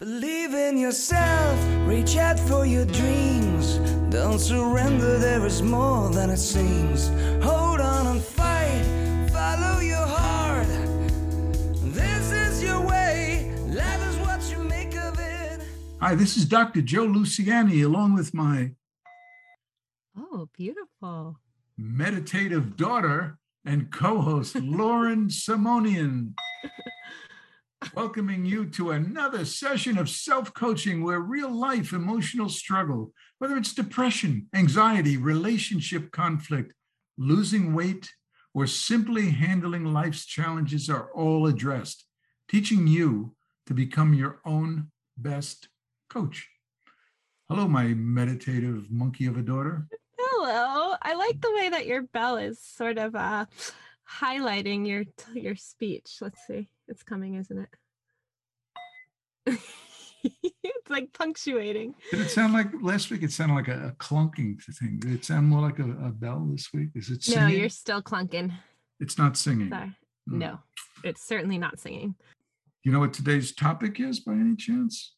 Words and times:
Believe 0.00 0.54
in 0.54 0.78
yourself, 0.78 1.58
reach 1.86 2.16
out 2.16 2.38
for 2.40 2.64
your 2.64 2.86
dreams. 2.86 3.76
Don't 4.08 4.38
surrender, 4.38 5.18
there 5.18 5.44
is 5.44 5.60
more 5.60 6.08
than 6.10 6.30
it 6.30 6.38
seems. 6.38 7.08
Hold 7.44 7.80
on 7.80 8.06
and 8.06 8.22
fight, 8.22 8.82
follow 9.30 9.80
your 9.80 10.06
heart. 10.06 10.66
This 11.92 12.32
is 12.32 12.62
your 12.62 12.80
way, 12.80 13.54
life 13.68 14.02
is 14.08 14.16
what 14.26 14.40
you 14.50 14.64
make 14.64 14.96
of 14.96 15.18
it. 15.18 15.60
Hi, 16.00 16.14
this 16.14 16.38
is 16.38 16.46
Dr. 16.46 16.80
Joe 16.80 17.06
Luciani, 17.06 17.84
along 17.84 18.14
with 18.14 18.32
my 18.32 18.70
Oh, 20.16 20.48
beautiful. 20.56 21.36
meditative 21.76 22.74
daughter 22.78 23.36
and 23.66 23.92
co 23.92 24.22
host, 24.22 24.54
Lauren 24.56 25.28
Simonian. 25.42 26.32
Welcoming 27.94 28.44
you 28.44 28.66
to 28.70 28.90
another 28.90 29.44
session 29.44 29.96
of 29.96 30.10
self 30.10 30.52
coaching 30.52 31.02
where 31.02 31.20
real 31.20 31.50
life 31.50 31.92
emotional 31.92 32.48
struggle, 32.48 33.12
whether 33.38 33.56
it's 33.56 33.72
depression, 33.72 34.48
anxiety, 34.54 35.16
relationship 35.16 36.12
conflict, 36.12 36.74
losing 37.16 37.74
weight, 37.74 38.10
or 38.52 38.66
simply 38.66 39.30
handling 39.30 39.86
life's 39.86 40.26
challenges, 40.26 40.90
are 40.90 41.10
all 41.14 41.46
addressed, 41.46 42.04
teaching 42.48 42.86
you 42.86 43.34
to 43.66 43.74
become 43.74 44.12
your 44.12 44.40
own 44.44 44.90
best 45.16 45.68
coach. 46.10 46.48
Hello, 47.48 47.66
my 47.66 47.88
meditative 47.94 48.90
monkey 48.90 49.26
of 49.26 49.36
a 49.36 49.42
daughter. 49.42 49.88
Hello. 50.18 50.96
I 51.02 51.14
like 51.14 51.40
the 51.40 51.52
way 51.52 51.70
that 51.70 51.86
your 51.86 52.02
bell 52.02 52.36
is 52.36 52.60
sort 52.60 52.98
of 52.98 53.16
uh 53.16 53.46
highlighting 54.20 54.86
your 54.86 55.04
your 55.34 55.56
speech. 55.56 56.18
Let's 56.20 56.46
see. 56.46 56.68
It's 56.90 57.04
coming, 57.04 57.36
isn't 57.36 57.68
it? 59.46 59.60
it's 60.24 60.90
like 60.90 61.12
punctuating. 61.12 61.94
Did 62.10 62.20
it 62.20 62.30
sound 62.30 62.52
like 62.52 62.66
last 62.82 63.10
week? 63.10 63.22
It 63.22 63.30
sounded 63.30 63.54
like 63.54 63.68
a, 63.68 63.86
a 63.86 63.92
clunking 63.92 64.60
thing. 64.60 64.98
Did 64.98 65.12
it 65.12 65.24
sound 65.24 65.46
more 65.46 65.60
like 65.60 65.78
a, 65.78 65.84
a 65.84 66.10
bell 66.10 66.46
this 66.50 66.72
week? 66.74 66.88
Is 66.96 67.08
it 67.10 67.22
singing? 67.22 67.40
No, 67.40 67.46
you're 67.46 67.68
still 67.68 68.02
clunking. 68.02 68.52
It's 68.98 69.16
not 69.16 69.36
singing. 69.36 69.70
Sorry. 69.70 69.96
Mm. 70.28 70.38
No, 70.38 70.58
it's 71.04 71.22
certainly 71.22 71.58
not 71.58 71.78
singing. 71.78 72.16
You 72.82 72.90
know 72.90 72.98
what 72.98 73.12
today's 73.12 73.52
topic 73.52 74.00
is 74.00 74.18
by 74.18 74.32
any 74.32 74.56
chance? 74.56 75.14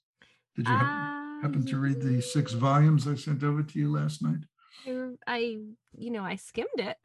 Did 0.55 0.69
you 0.69 0.75
hap- 0.75 1.43
happen 1.43 1.65
to 1.67 1.79
read 1.79 2.03
the 2.03 2.21
six 2.21 2.53
volumes 2.53 3.09
I 3.09 3.15
sent 3.15 3.43
over 3.43 3.63
to 3.63 3.79
you 3.79 3.91
last 3.91 4.23
night? 4.23 4.45
I, 4.87 5.07
I, 5.27 5.39
you 5.97 6.11
know, 6.11 6.23
I 6.23 6.37
skimmed 6.37 6.69
it. 6.77 6.99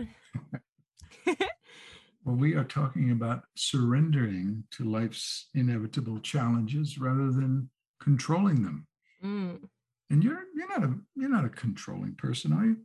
Well, 2.28 2.36
we 2.36 2.56
are 2.56 2.66
talking 2.66 3.11
about 3.11 3.44
surrendering 3.56 4.66
to 4.72 4.83
life's 4.83 5.47
inevitable 5.53 6.20
challenges 6.20 6.97
rather 6.97 7.31
than 7.31 7.70
controlling 8.02 8.64
them. 8.64 8.86
Mm. 9.23 9.59
And 10.09 10.22
you're 10.22 10.44
you're 10.53 10.67
not 10.67 10.83
a 10.83 10.94
you're 11.16 11.30
not 11.30 11.45
a 11.45 11.50
controlling 11.50 12.16
person, 12.16 12.52
are 12.52 12.66
you? 12.66 12.78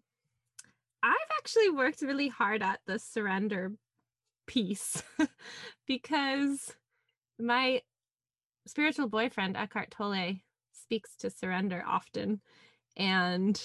I've 1.03 1.17
actually 1.39 1.71
worked 1.71 2.03
really 2.03 2.29
hard 2.29 2.63
at 2.63 2.83
the 2.87 3.01
surrender 3.01 3.73
piece 4.47 5.03
because 5.89 6.77
my 7.37 7.83
spiritual 8.69 9.09
boyfriend, 9.09 9.57
Eckhart 9.57 9.91
Tolle, 9.91 10.37
speaks 10.71 11.17
to 11.17 11.31
surrender 11.31 11.83
often. 11.85 12.41
And 12.97 13.61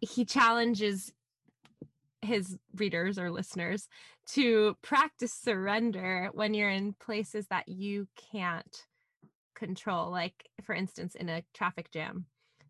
he 0.00 0.24
challenges 0.24 1.12
his 2.26 2.58
readers 2.74 3.18
or 3.18 3.30
listeners 3.30 3.88
to 4.32 4.76
practice 4.82 5.32
surrender 5.32 6.30
when 6.32 6.52
you're 6.54 6.68
in 6.68 6.94
places 6.94 7.46
that 7.48 7.68
you 7.68 8.06
can't 8.32 8.86
control, 9.54 10.10
like, 10.10 10.34
for 10.62 10.74
instance, 10.74 11.14
in 11.14 11.28
a 11.28 11.42
traffic 11.54 11.90
jam. 11.90 12.26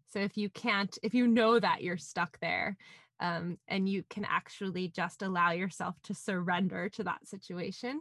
So 0.08 0.20
if 0.20 0.36
you 0.36 0.48
can't, 0.50 0.96
if 1.02 1.14
you 1.14 1.26
know 1.26 1.58
that 1.58 1.82
you're 1.82 1.98
stuck 1.98 2.38
there, 2.40 2.76
um, 3.18 3.58
and 3.66 3.88
you 3.88 4.04
can 4.10 4.24
actually 4.24 4.88
just 4.88 5.22
allow 5.22 5.50
yourself 5.50 5.96
to 6.04 6.14
surrender 6.14 6.88
to 6.90 7.04
that 7.04 7.26
situation 7.26 8.00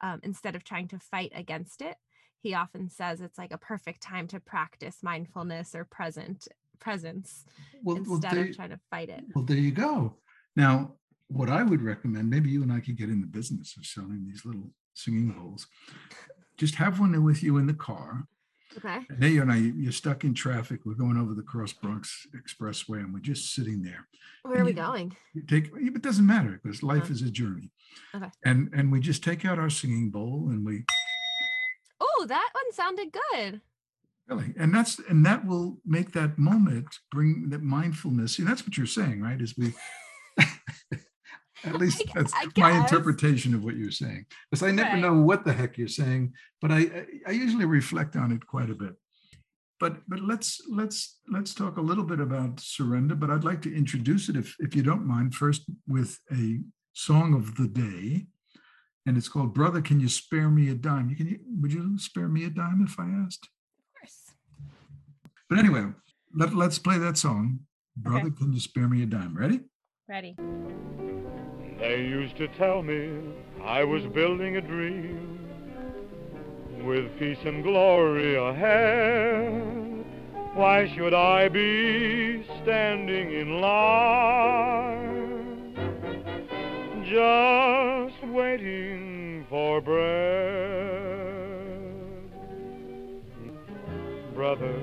um, 0.00 0.20
instead 0.22 0.54
of 0.54 0.64
trying 0.64 0.88
to 0.88 0.98
fight 0.98 1.32
against 1.34 1.82
it. 1.82 1.96
He 2.40 2.54
often 2.54 2.88
says 2.88 3.20
it's 3.20 3.38
like 3.38 3.52
a 3.52 3.58
perfect 3.58 4.02
time 4.02 4.26
to 4.28 4.40
practice 4.40 4.98
mindfulness 5.02 5.74
or 5.74 5.84
present 5.84 6.48
presence 6.80 7.44
Well, 7.84 7.96
well, 7.96 8.14
instead 8.14 8.34
there, 8.34 8.44
of 8.46 8.56
trying 8.56 8.70
to 8.70 8.80
fight 8.90 9.08
it. 9.08 9.22
well, 9.34 9.44
there 9.44 9.56
you 9.56 9.70
go. 9.70 10.16
Now, 10.56 10.94
what 11.28 11.48
I 11.48 11.62
would 11.62 11.82
recommend, 11.82 12.28
maybe 12.30 12.50
you 12.50 12.62
and 12.62 12.72
I 12.72 12.80
could 12.80 12.96
get 12.96 13.08
in 13.08 13.20
the 13.20 13.26
business 13.26 13.74
of 13.76 13.86
selling 13.86 14.26
these 14.26 14.44
little 14.44 14.70
singing 14.94 15.30
bowls. 15.30 15.66
Just 16.58 16.74
have 16.76 17.00
one 17.00 17.22
with 17.24 17.42
you 17.42 17.56
in 17.58 17.66
the 17.66 17.74
car. 17.74 18.24
Okay. 18.78 19.00
And 19.08 19.18
there 19.20 19.28
you 19.30 19.42
and 19.42 19.52
I, 19.52 19.56
you're 19.56 19.92
stuck 19.92 20.24
in 20.24 20.32
traffic. 20.34 20.80
We're 20.84 20.94
going 20.94 21.16
over 21.18 21.34
the 21.34 21.42
Cross 21.42 21.74
Bronx 21.74 22.26
Expressway 22.34 23.00
and 23.00 23.12
we're 23.12 23.20
just 23.20 23.54
sitting 23.54 23.82
there. 23.82 24.06
Where 24.42 24.60
are 24.60 24.64
we 24.64 24.70
you- 24.70 24.76
going? 24.76 25.16
You 25.34 25.42
take 25.42 25.70
it 25.74 26.02
doesn't 26.02 26.26
matter 26.26 26.58
because 26.62 26.82
life 26.82 27.04
Uh-huh. 27.04 27.12
is 27.12 27.22
a 27.22 27.30
journey. 27.30 27.70
Okay. 28.14 28.30
And 28.44 28.70
and 28.74 28.90
we 28.90 29.00
just 29.00 29.22
take 29.22 29.44
out 29.44 29.58
our 29.58 29.68
singing 29.70 30.10
bowl 30.10 30.48
and 30.50 30.64
we 30.64 30.84
Oh, 32.00 32.24
that 32.28 32.48
one 32.52 32.72
sounded 32.72 33.12
good. 33.12 33.60
really 34.28 34.54
and 34.58 34.74
that's 34.74 34.98
and 35.10 35.24
that 35.26 35.44
will 35.46 35.78
make 35.84 36.12
that 36.12 36.38
moment 36.38 36.86
bring 37.10 37.50
that 37.50 37.62
mindfulness. 37.62 38.36
See, 38.36 38.42
that's 38.42 38.64
what 38.64 38.76
you're 38.78 38.86
saying, 38.86 39.20
right? 39.20 39.40
Is 39.40 39.56
we 39.58 39.74
at 41.64 41.76
least 41.76 42.02
I- 42.08 42.12
that's 42.14 42.32
I 42.34 42.46
my 42.56 42.72
interpretation 42.82 43.54
of 43.54 43.62
what 43.64 43.76
you're 43.76 43.90
saying. 43.90 44.26
Because 44.50 44.62
I 44.62 44.70
never 44.72 44.90
Right. 44.94 45.00
know 45.02 45.14
what 45.22 45.44
the 45.44 45.52
heck 45.52 45.78
you're 45.78 45.88
saying, 45.88 46.34
but 46.60 46.70
I 46.72 46.78
I- 46.80 47.06
I 47.28 47.30
usually 47.32 47.64
reflect 47.66 48.16
on 48.16 48.32
it 48.32 48.46
quite 48.46 48.70
a 48.70 48.74
bit. 48.74 48.94
But 49.80 50.02
but 50.08 50.20
let's 50.20 50.60
let's 50.68 51.18
let's 51.28 51.54
talk 51.54 51.76
a 51.76 51.80
little 51.90 52.04
bit 52.04 52.20
about 52.20 52.60
surrender. 52.60 53.14
But 53.16 53.30
I'd 53.30 53.44
like 53.50 53.62
to 53.62 53.74
introduce 53.74 54.28
it, 54.28 54.36
if 54.36 54.54
if 54.60 54.76
you 54.76 54.82
don't 54.82 55.06
mind, 55.06 55.34
first 55.34 55.62
with 55.86 56.20
a 56.32 56.60
song 56.92 57.34
of 57.34 57.56
the 57.56 57.66
day, 57.68 58.26
and 59.06 59.16
it's 59.16 59.28
called 59.28 59.54
"Brother, 59.54 59.80
Can 59.82 59.98
You 59.98 60.08
Spare 60.08 60.50
Me 60.50 60.68
a 60.68 60.74
Dime?" 60.74 61.10
You 61.10 61.16
can 61.16 61.26
would 61.60 61.72
you 61.72 61.98
spare 61.98 62.28
me 62.28 62.44
a 62.44 62.50
dime 62.50 62.82
if 62.84 62.98
I 63.00 63.08
asked? 63.24 63.48
Of 63.78 64.00
course. 64.00 64.34
But 65.48 65.58
anyway, 65.58 65.84
let, 66.34 66.54
let's 66.54 66.78
play 66.78 66.98
that 66.98 67.18
song. 67.18 67.60
Brother, 67.96 68.30
can 68.30 68.52
you 68.52 68.60
spare 68.60 68.88
me 68.88 69.02
a 69.02 69.06
dime? 69.06 69.36
Ready? 69.36 69.60
Ready. 70.12 70.36
They 71.80 72.02
used 72.02 72.36
to 72.36 72.46
tell 72.58 72.82
me 72.82 73.18
I 73.64 73.82
was 73.82 74.02
building 74.12 74.58
a 74.58 74.60
dream 74.60 75.38
with 76.84 77.18
peace 77.18 77.38
and 77.46 77.62
glory 77.62 78.36
ahead. 78.36 80.04
Why 80.52 80.92
should 80.94 81.14
I 81.14 81.48
be 81.48 82.44
standing 82.62 83.32
in 83.32 83.62
line 83.62 85.74
just 87.08 88.22
waiting 88.30 89.46
for 89.48 89.80
bread? 89.80 90.10
Brother, 94.34 94.78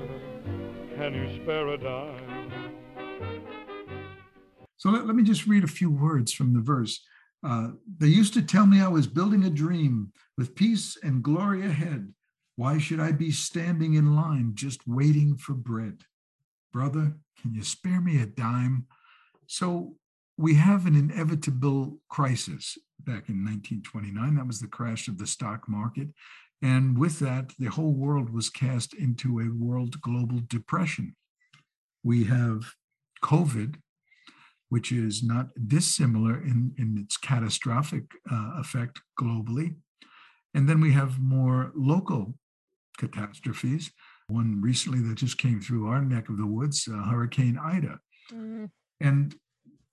can 0.96 1.14
you 1.14 1.40
spare 1.40 1.68
a 1.68 1.78
dime? 1.78 2.29
So 4.80 4.88
let, 4.88 5.06
let 5.06 5.14
me 5.14 5.22
just 5.22 5.46
read 5.46 5.62
a 5.62 5.68
few 5.68 5.90
words 5.90 6.32
from 6.32 6.54
the 6.54 6.60
verse. 6.60 7.04
Uh, 7.44 7.72
they 7.98 8.06
used 8.06 8.32
to 8.32 8.40
tell 8.40 8.64
me 8.64 8.80
I 8.80 8.88
was 8.88 9.06
building 9.06 9.44
a 9.44 9.50
dream 9.50 10.10
with 10.38 10.54
peace 10.54 10.96
and 11.02 11.22
glory 11.22 11.66
ahead. 11.66 12.14
Why 12.56 12.78
should 12.78 12.98
I 12.98 13.12
be 13.12 13.30
standing 13.30 13.92
in 13.92 14.16
line 14.16 14.52
just 14.54 14.80
waiting 14.88 15.36
for 15.36 15.52
bread? 15.52 16.04
Brother, 16.72 17.12
can 17.42 17.52
you 17.52 17.62
spare 17.62 18.00
me 18.00 18.22
a 18.22 18.26
dime? 18.26 18.86
So 19.46 19.96
we 20.38 20.54
have 20.54 20.86
an 20.86 20.96
inevitable 20.96 21.98
crisis 22.08 22.78
back 23.00 23.28
in 23.28 23.44
1929. 23.44 24.36
That 24.36 24.46
was 24.46 24.60
the 24.60 24.66
crash 24.66 25.08
of 25.08 25.18
the 25.18 25.26
stock 25.26 25.68
market. 25.68 26.08
And 26.62 26.96
with 26.96 27.18
that, 27.18 27.52
the 27.58 27.68
whole 27.68 27.92
world 27.92 28.30
was 28.30 28.48
cast 28.48 28.94
into 28.94 29.40
a 29.40 29.52
world 29.52 30.00
global 30.00 30.40
depression. 30.48 31.16
We 32.02 32.24
have 32.24 32.72
COVID, 33.22 33.76
which 34.70 34.90
is 34.92 35.22
not 35.22 35.48
dissimilar 35.68 36.40
in, 36.42 36.72
in 36.78 36.96
its 36.96 37.16
catastrophic 37.16 38.04
uh, 38.30 38.52
effect 38.58 39.00
globally. 39.20 39.74
And 40.54 40.68
then 40.68 40.80
we 40.80 40.92
have 40.92 41.20
more 41.20 41.72
local 41.74 42.34
catastrophes. 42.98 43.90
One 44.28 44.60
recently 44.62 45.00
that 45.00 45.16
just 45.16 45.38
came 45.38 45.60
through 45.60 45.88
our 45.88 46.00
neck 46.00 46.28
of 46.28 46.38
the 46.38 46.46
woods, 46.46 46.88
uh, 46.88 47.02
Hurricane 47.10 47.58
Ida. 47.58 47.98
Mm, 48.32 48.70
And 49.00 49.34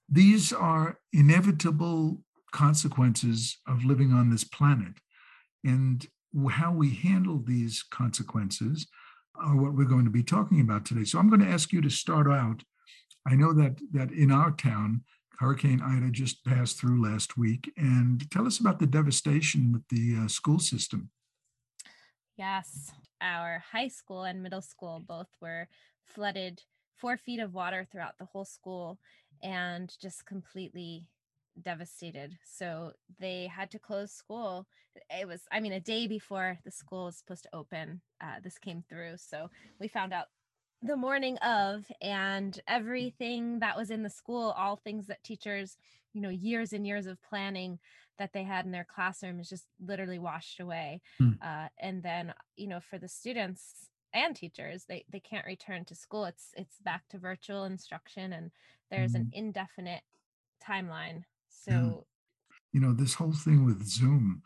these 0.08 0.54
are 0.54 1.00
inevitable 1.12 2.22
consequences 2.52 3.58
of 3.68 3.84
living 3.84 4.14
on 4.14 4.30
this 4.30 4.44
planet. 4.44 4.94
And 5.64 6.06
how 6.52 6.72
we 6.72 6.94
handle 6.94 7.42
these 7.44 7.84
consequences 7.90 8.88
are 9.36 9.56
what 9.56 9.74
we're 9.74 9.86
going 9.86 10.06
to 10.06 10.12
be 10.12 10.24
talking 10.24 10.62
about 10.62 10.86
today. 10.86 11.04
So 11.04 11.18
I'm 11.20 11.30
going 11.30 11.42
to 11.42 11.48
ask 11.48 11.74
you 11.74 11.82
to 11.82 11.90
start 11.90 12.28
out. 12.28 12.64
I 13.28 13.36
know 13.36 13.54
that 13.54 13.80
that 13.92 14.12
in 14.12 14.32
our 14.32 14.52
town, 14.52 15.04
Hurricane 15.40 15.82
Ida 15.82 16.10
just 16.12 16.46
passed 16.46 16.80
through 16.80 17.04
last 17.04 17.38
week, 17.38 17.72
and 17.78 18.30
tell 18.32 18.48
us 18.48 18.60
about 18.60 18.80
the 18.80 18.88
devastation 18.88 19.72
with 19.72 19.84
the 19.90 20.24
uh, 20.24 20.28
school 20.28 20.60
system. 20.60 21.10
Yes. 22.38 22.92
our 23.22 23.64
high 23.72 23.88
school 23.88 24.24
and 24.24 24.44
middle 24.44 24.62
school 24.62 25.02
both 25.06 25.30
were 25.42 25.68
flooded 26.06 26.62
four 26.96 27.18
feet 27.18 27.40
of 27.40 27.54
water 27.54 27.88
throughout 27.92 28.18
the 28.20 28.26
whole 28.26 28.46
school 28.46 29.00
and 29.44 29.94
just 30.02 30.26
completely 30.26 31.08
devastated. 31.62 32.38
So 32.46 32.94
they 33.20 33.48
had 33.48 33.72
to 33.72 33.80
close 33.80 34.12
school. 34.12 34.68
It 35.10 35.28
was, 35.28 35.42
I 35.52 35.60
mean, 35.60 35.74
a 35.74 35.80
day 35.80 36.08
before 36.08 36.60
the 36.64 36.72
school 36.72 37.06
was 37.06 37.18
supposed 37.18 37.44
to 37.44 37.56
open, 37.56 38.02
uh, 38.22 38.40
this 38.44 38.58
came 38.58 38.84
through. 38.88 39.16
So 39.18 39.50
we 39.80 39.88
found 39.88 40.14
out 40.14 40.28
the 40.82 40.96
morning 40.96 41.38
of, 41.38 41.86
and 42.02 42.60
everything 42.68 43.60
that 43.60 43.78
was 43.78 43.90
in 43.90 44.04
the 44.04 44.10
school, 44.10 44.54
all 44.58 44.76
things 44.76 45.08
that 45.08 45.24
teachers, 45.24 45.78
you 46.14 46.22
know, 46.22 46.30
years 46.30 46.74
and 46.74 46.86
years 46.86 47.08
of 47.08 47.22
planning 47.22 47.80
that 48.20 48.34
they 48.34 48.44
had 48.44 48.66
in 48.66 48.72
their 48.72 48.88
classroom 48.94 49.40
is 49.40 49.50
just 49.50 49.66
literally 49.80 50.20
washed 50.20 50.60
away. 50.60 51.02
Hmm. 51.20 51.32
Uh, 51.42 51.68
and 51.80 52.04
then, 52.04 52.34
you 52.56 52.68
know, 52.68 52.80
for 52.80 52.98
the 52.98 53.10
students, 53.10 53.90
and 54.14 54.38
teachers 54.38 54.86
they 54.88 55.04
they 55.12 55.20
can't 55.20 55.46
return 55.46 55.84
to 55.84 55.94
school 55.94 56.24
it's 56.24 56.52
it's 56.56 56.80
back 56.80 57.04
to 57.10 57.18
virtual 57.18 57.66
instruction 57.66 58.32
and 58.32 58.52
there's 58.90 59.14
an 59.16 59.30
indefinite 59.34 60.02
timeline 60.66 61.24
so 61.50 62.06
You 62.74 62.82
know, 62.82 62.94
this 62.94 63.16
whole 63.16 63.34
thing 63.34 63.66
with 63.66 63.88
Zoom, 63.88 64.44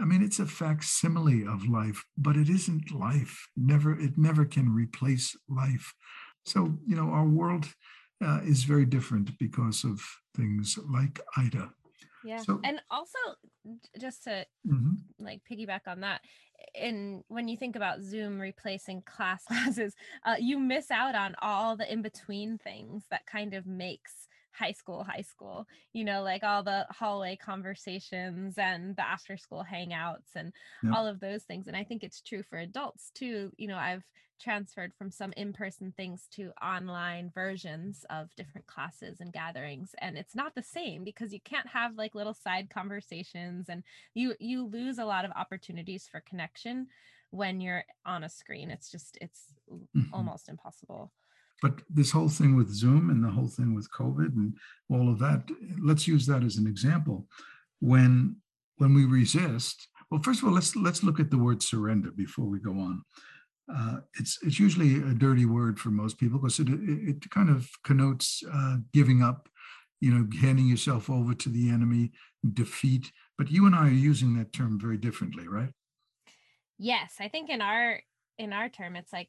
I 0.00 0.04
mean, 0.04 0.22
it's 0.22 0.38
a 0.38 0.46
facsimile 0.46 1.44
of 1.46 1.68
life, 1.68 2.04
but 2.16 2.36
it 2.36 2.48
isn't 2.48 2.92
life. 2.92 3.48
Never, 3.56 3.98
it 3.98 4.16
never 4.16 4.44
can 4.44 4.72
replace 4.72 5.36
life. 5.48 5.92
So, 6.46 6.78
you 6.86 6.94
know, 6.96 7.10
our 7.10 7.26
world 7.26 7.66
uh, 8.24 8.40
is 8.44 8.64
very 8.64 8.84
different 8.86 9.36
because 9.38 9.84
of 9.84 10.00
things 10.36 10.78
like 10.88 11.20
Ida. 11.36 11.70
yeah 12.24 12.38
So- 12.38 12.60
and 12.64 12.80
also 12.90 13.18
just 14.00 14.24
to 14.24 14.44
Mhm. 14.66 14.96
like 15.20 15.40
piggyback 15.50 15.86
on 15.86 16.00
that 16.00 16.20
and 16.74 17.22
when 17.28 17.48
you 17.48 17.56
think 17.56 17.76
about 17.76 18.02
zoom 18.02 18.40
replacing 18.40 19.02
class 19.02 19.44
classes 19.48 19.94
uh, 20.24 20.36
you 20.38 20.58
miss 20.58 20.90
out 20.90 21.14
on 21.14 21.34
all 21.42 21.76
the 21.76 21.90
in-between 21.92 22.58
things 22.58 23.04
that 23.10 23.26
kind 23.26 23.54
of 23.54 23.66
makes 23.66 24.27
high 24.58 24.72
school 24.72 25.04
high 25.04 25.22
school 25.22 25.66
you 25.92 26.04
know 26.04 26.22
like 26.22 26.42
all 26.42 26.62
the 26.62 26.86
hallway 26.90 27.36
conversations 27.36 28.58
and 28.58 28.96
the 28.96 29.06
after 29.06 29.36
school 29.36 29.64
hangouts 29.70 30.34
and 30.34 30.52
Yep. 30.82 30.94
all 30.94 31.06
of 31.06 31.20
those 31.20 31.44
things 31.44 31.66
and 31.66 31.76
i 31.76 31.84
think 31.84 32.02
it's 32.02 32.20
true 32.20 32.42
for 32.42 32.58
adults 32.58 33.10
too 33.14 33.52
you 33.56 33.68
know 33.68 33.76
i've 33.76 34.04
transferred 34.40 34.94
from 34.94 35.10
some 35.10 35.32
in-person 35.36 35.92
things 35.96 36.28
to 36.30 36.52
online 36.62 37.30
versions 37.34 38.04
of 38.08 38.34
different 38.36 38.66
classes 38.66 39.20
and 39.20 39.32
gatherings 39.32 39.94
and 39.98 40.16
it's 40.16 40.34
not 40.34 40.54
the 40.54 40.62
same 40.62 41.02
because 41.04 41.32
you 41.32 41.40
can't 41.40 41.66
have 41.68 41.96
like 41.96 42.14
little 42.14 42.34
side 42.34 42.70
conversations 42.70 43.68
and 43.68 43.82
you 44.14 44.34
you 44.38 44.64
lose 44.64 44.98
a 44.98 45.04
lot 45.04 45.24
of 45.24 45.32
opportunities 45.34 46.06
for 46.08 46.20
connection 46.20 46.86
when 47.30 47.60
you're 47.60 47.84
on 48.06 48.24
a 48.24 48.28
screen 48.28 48.70
it's 48.70 48.90
just 48.90 49.18
it's 49.20 49.54
Mhm. 49.94 50.12
almost 50.12 50.48
impossible 50.48 51.12
But 51.60 51.80
this 51.90 52.10
whole 52.10 52.28
thing 52.28 52.56
with 52.56 52.72
Zoom 52.72 53.10
and 53.10 53.22
the 53.22 53.30
whole 53.30 53.48
thing 53.48 53.74
with 53.74 53.90
COVID 53.90 54.34
and 54.36 54.56
all 54.90 55.10
of 55.10 55.18
that, 55.18 55.48
let's 55.80 56.06
use 56.06 56.26
that 56.26 56.44
as 56.44 56.56
an 56.56 56.66
example. 56.66 57.26
When 57.80 58.36
when 58.76 58.94
we 58.94 59.04
resist, 59.04 59.88
well, 60.10 60.22
first 60.22 60.40
of 60.40 60.48
all, 60.48 60.54
let's 60.54 60.76
let's 60.76 61.02
look 61.02 61.18
at 61.18 61.30
the 61.30 61.38
word 61.38 61.62
surrender 61.62 62.10
before 62.10 62.46
we 62.46 62.60
go 62.60 62.72
on. 62.72 63.02
Uh, 63.72 64.00
it's 64.18 64.38
it's 64.42 64.60
usually 64.60 64.96
a 64.96 65.14
dirty 65.14 65.46
word 65.46 65.78
for 65.78 65.90
most 65.90 66.18
people 66.18 66.38
because 66.38 66.58
it, 66.60 66.68
it, 66.68 67.08
it 67.08 67.30
kind 67.30 67.50
of 67.50 67.68
connotes 67.84 68.42
uh, 68.52 68.76
giving 68.94 69.22
up, 69.22 69.48
you 70.00 70.12
know, 70.12 70.26
handing 70.40 70.66
yourself 70.66 71.10
over 71.10 71.34
to 71.34 71.48
the 71.48 71.68
enemy, 71.68 72.12
defeat. 72.54 73.10
But 73.36 73.50
you 73.50 73.66
and 73.66 73.74
I 73.74 73.88
are 73.88 73.90
using 73.90 74.36
that 74.36 74.52
term 74.52 74.80
very 74.80 74.96
differently, 74.96 75.46
right? 75.48 75.70
yes 76.78 77.16
i 77.20 77.28
think 77.28 77.50
in 77.50 77.60
our 77.60 78.00
in 78.38 78.52
our 78.52 78.68
term 78.68 78.96
it's 78.96 79.12
like 79.12 79.28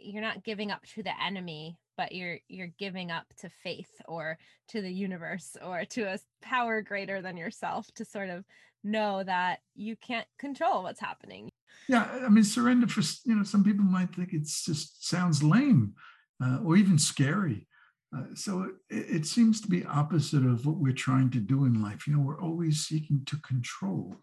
you're 0.00 0.22
not 0.22 0.44
giving 0.44 0.70
up 0.70 0.82
to 0.94 1.02
the 1.02 1.12
enemy 1.22 1.76
but 1.96 2.12
you're 2.12 2.38
you're 2.48 2.72
giving 2.78 3.10
up 3.10 3.26
to 3.36 3.48
faith 3.62 3.90
or 4.06 4.38
to 4.68 4.80
the 4.80 4.92
universe 4.92 5.56
or 5.64 5.84
to 5.84 6.02
a 6.02 6.18
power 6.42 6.80
greater 6.80 7.20
than 7.20 7.36
yourself 7.36 7.86
to 7.94 8.04
sort 8.04 8.30
of 8.30 8.44
know 8.84 9.22
that 9.24 9.58
you 9.74 9.96
can't 9.96 10.26
control 10.38 10.82
what's 10.84 11.00
happening 11.00 11.50
Yeah, 11.88 12.06
I 12.24 12.28
mean, 12.28 12.44
surrender 12.44 12.86
for 12.86 13.00
you 13.24 13.34
know 13.34 13.44
some 13.44 13.64
people 13.64 13.84
might 13.84 14.14
think 14.14 14.30
it's 14.32 14.64
just 14.64 15.06
sounds 15.08 15.42
lame 15.42 15.94
uh, 16.42 16.58
or 16.64 16.76
even 16.76 16.98
scary. 16.98 17.66
Uh, 18.16 18.24
so 18.34 18.70
it, 18.88 18.96
it 19.16 19.26
seems 19.26 19.60
to 19.60 19.68
be 19.68 19.84
opposite 19.84 20.44
of 20.44 20.66
what 20.66 20.76
we're 20.76 20.92
trying 20.92 21.30
to 21.30 21.40
do 21.40 21.64
in 21.64 21.82
life. 21.82 22.06
You 22.06 22.14
know, 22.14 22.22
we're 22.22 22.40
always 22.40 22.86
seeking 22.86 23.22
to 23.26 23.36
control. 23.40 24.16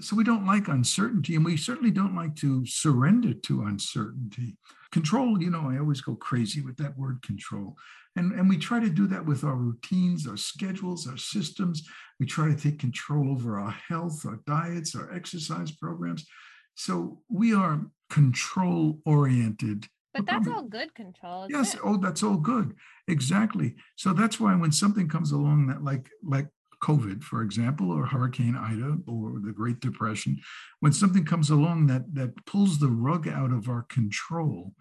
So 0.00 0.16
we 0.16 0.24
don't 0.24 0.46
like 0.46 0.68
uncertainty, 0.68 1.36
and 1.36 1.44
we 1.44 1.56
certainly 1.56 1.90
don't 1.90 2.16
like 2.16 2.34
to 2.36 2.66
surrender 2.66 3.34
to 3.34 3.62
uncertainty. 3.62 4.56
Control, 4.92 5.40
you 5.40 5.50
know, 5.50 5.70
I 5.70 5.78
always 5.78 6.02
go 6.02 6.14
crazy 6.14 6.60
with 6.60 6.76
that 6.76 6.96
word 6.98 7.22
control. 7.22 7.76
And, 8.14 8.32
and 8.32 8.46
we 8.46 8.58
try 8.58 8.78
to 8.78 8.90
do 8.90 9.06
that 9.06 9.24
with 9.24 9.42
our 9.42 9.56
routines, 9.56 10.26
our 10.28 10.36
schedules, 10.36 11.08
our 11.08 11.16
systems. 11.16 11.82
We 12.20 12.26
try 12.26 12.48
to 12.48 12.56
take 12.56 12.78
control 12.78 13.30
over 13.32 13.58
our 13.58 13.70
health, 13.70 14.26
our 14.26 14.40
diets, 14.46 14.94
our 14.94 15.10
exercise 15.12 15.72
programs. 15.72 16.26
So 16.74 17.22
we 17.30 17.54
are 17.54 17.80
control 18.10 19.00
oriented. 19.06 19.86
but 20.12 20.26
that's 20.26 20.46
all 20.46 20.62
good 20.64 20.94
control 20.94 21.46
Yes. 21.48 21.74
it? 21.74 21.80
Oh, 21.82 21.96
that's 21.96 22.22
all 22.22 22.36
good. 22.36 22.74
Exactly. 23.08 23.76
So 23.96 24.12
that's 24.12 24.38
why 24.38 24.54
when 24.56 24.72
something 24.72 25.08
comes 25.08 25.32
along 25.32 25.68
that 25.68 25.82
like 25.82 26.10
like 26.22 26.48
COVID, 26.82 27.22
for 27.22 27.42
example, 27.42 27.90
or 27.90 28.06
Hurricane 28.06 28.56
Ida 28.56 28.98
or 29.06 29.40
the 29.40 29.52
Great 29.52 29.80
Depression, 29.80 30.40
when 30.80 30.92
something 30.92 31.24
comes 31.24 31.48
along 31.50 31.86
that 31.86 32.14
that 32.14 32.44
pulls 32.44 32.78
the 32.78 32.88
rug 32.88 33.28
out 33.28 33.52
of 33.52 33.68
our 33.68 33.82
control, 33.82 34.74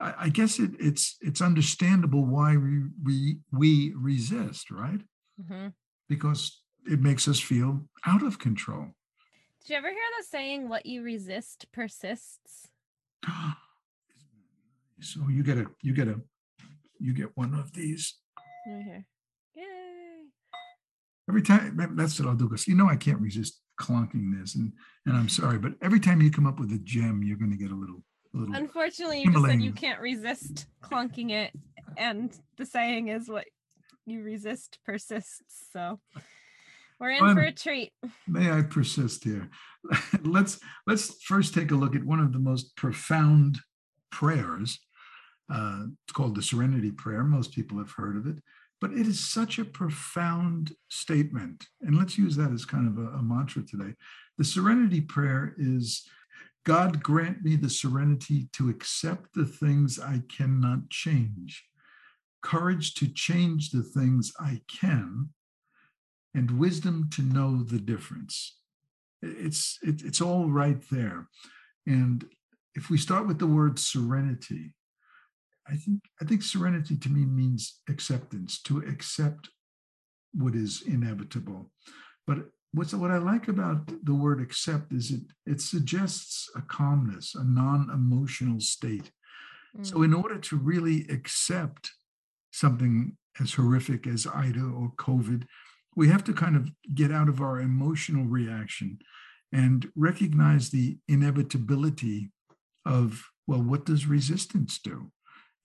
I, 0.00 0.14
I 0.18 0.28
guess 0.28 0.58
it, 0.58 0.72
it's 0.78 1.16
it's 1.20 1.40
understandable 1.40 2.26
why 2.26 2.56
we, 2.56 2.82
we 3.02 3.38
we 3.52 3.92
resist, 3.96 4.70
right? 4.70 5.00
Mhm. 5.40 5.72
Because 6.08 6.62
it 6.88 7.00
makes 7.00 7.26
us 7.28 7.40
feel 7.40 7.88
out 8.04 8.22
of 8.22 8.38
control. 8.38 8.86
did 9.60 9.70
you 9.70 9.76
ever 9.76 9.88
hear 9.88 10.10
the 10.18 10.24
saying 10.24 10.68
what 10.68 10.86
you 10.86 11.02
resist 11.02 11.66
persists 11.72 12.68
So 15.00 15.28
you 15.28 15.42
get 15.42 15.58
a 15.58 15.66
you 15.82 15.92
get 15.92 16.08
a 16.08 16.20
you 17.00 17.12
get 17.12 17.36
one 17.36 17.54
of 17.54 17.72
these 17.72 18.14
Right 18.66 18.84
here. 18.84 19.06
Every 21.28 21.42
time 21.42 21.76
that's 21.96 22.20
what 22.20 22.28
I'll 22.28 22.36
do 22.36 22.48
because 22.48 22.68
you 22.68 22.76
know 22.76 22.88
I 22.88 22.96
can't 22.96 23.20
resist 23.20 23.60
clunking 23.80 24.38
this 24.38 24.54
and 24.54 24.72
and 25.06 25.16
I'm 25.16 25.28
sorry 25.28 25.58
but 25.58 25.72
every 25.82 26.00
time 26.00 26.22
you 26.22 26.30
come 26.30 26.46
up 26.46 26.58
with 26.58 26.72
a 26.72 26.78
gem 26.78 27.22
you're 27.22 27.36
going 27.36 27.50
to 27.50 27.56
get 27.56 27.70
a 27.70 27.74
little 27.74 28.02
a 28.34 28.38
little 28.38 28.54
Unfortunately, 28.54 29.22
you 29.22 29.32
just 29.32 29.44
said 29.44 29.60
you 29.60 29.72
can't 29.72 30.00
resist 30.00 30.66
clunking 30.82 31.30
it, 31.32 31.52
and 31.96 32.36
the 32.56 32.64
saying 32.64 33.08
is 33.08 33.28
what 33.28 33.44
you 34.06 34.22
resist 34.22 34.78
persists. 34.86 35.68
So 35.72 35.98
we're 37.00 37.10
in 37.10 37.34
for 37.34 37.42
a 37.42 37.52
treat. 37.52 37.92
may 38.26 38.50
I 38.50 38.62
persist 38.62 39.24
here 39.24 39.50
let's 40.24 40.58
let's 40.86 41.22
first 41.22 41.54
take 41.54 41.70
a 41.70 41.74
look 41.74 41.94
at 41.94 42.04
one 42.04 42.20
of 42.20 42.32
the 42.32 42.38
most 42.38 42.76
profound 42.76 43.58
prayers 44.10 44.80
uh, 45.52 45.84
it's 46.04 46.12
called 46.12 46.34
the 46.34 46.42
serenity 46.42 46.90
prayer 46.90 47.22
most 47.22 47.52
people 47.52 47.78
have 47.78 47.92
heard 47.96 48.16
of 48.16 48.26
it 48.26 48.36
but 48.80 48.92
it 48.92 49.06
is 49.06 49.20
such 49.20 49.58
a 49.58 49.64
profound 49.64 50.72
statement 50.88 51.64
and 51.82 51.96
let's 51.96 52.18
use 52.18 52.36
that 52.36 52.52
as 52.52 52.64
kind 52.64 52.86
of 52.86 52.98
a, 52.98 53.08
a 53.16 53.22
mantra 53.22 53.62
today. 53.62 53.94
The 54.38 54.44
serenity 54.44 55.00
prayer 55.00 55.54
is 55.58 56.06
god 56.64 57.02
grant 57.02 57.42
me 57.42 57.56
the 57.56 57.70
serenity 57.70 58.48
to 58.52 58.68
accept 58.68 59.32
the 59.34 59.44
things 59.44 60.00
i 60.00 60.20
cannot 60.28 60.90
change 60.90 61.64
courage 62.42 62.94
to 62.94 63.06
change 63.06 63.70
the 63.70 63.84
things 63.84 64.32
i 64.40 64.60
can 64.68 65.28
and 66.36 66.58
wisdom 66.58 67.08
to 67.14 67.22
know 67.22 67.62
the 67.62 67.78
difference. 67.78 68.58
It's 69.22 69.78
it, 69.82 70.02
it's 70.04 70.20
all 70.20 70.50
right 70.50 70.80
there. 70.90 71.28
And 71.86 72.24
if 72.74 72.90
we 72.90 72.98
start 72.98 73.26
with 73.26 73.38
the 73.38 73.46
word 73.46 73.78
serenity 73.78 74.74
i 75.68 75.76
think 75.76 76.00
i 76.20 76.24
think 76.24 76.42
serenity 76.42 76.96
to 76.96 77.08
me 77.08 77.24
means 77.24 77.80
acceptance 77.88 78.60
to 78.62 78.78
accept 78.78 79.48
what 80.36 80.54
is 80.54 80.82
inevitable. 80.86 81.70
But 82.26 82.38
what's 82.72 82.92
what 82.92 83.10
i 83.10 83.18
like 83.18 83.48
about 83.48 83.90
the 84.04 84.14
word 84.14 84.40
accept 84.40 84.92
is 84.92 85.10
it 85.10 85.22
it 85.46 85.60
suggests 85.60 86.50
a 86.54 86.60
calmness 86.62 87.34
a 87.34 87.44
non-emotional 87.44 88.60
state. 88.60 89.10
So, 89.82 89.96
mm. 89.96 90.04
in 90.06 90.14
order 90.14 90.38
to 90.38 90.56
really 90.56 91.06
accept 91.08 91.92
something 92.50 93.16
as 93.40 93.54
horrific 93.54 94.06
as 94.06 94.26
Ida 94.26 94.64
or 94.64 94.92
COVID, 94.96 95.46
we 95.94 96.08
have 96.08 96.24
to 96.24 96.32
kind 96.32 96.56
of 96.56 96.70
get 96.94 97.12
out 97.12 97.28
of 97.28 97.40
our 97.40 97.60
emotional 97.60 98.24
reaction 98.24 98.98
and 99.52 99.90
recognize 99.94 100.70
the 100.70 100.98
inevitability 101.08 102.30
of, 102.86 103.26
well, 103.46 103.62
what 103.62 103.84
does 103.84 104.06
resistance 104.06 104.78
do? 104.78 105.10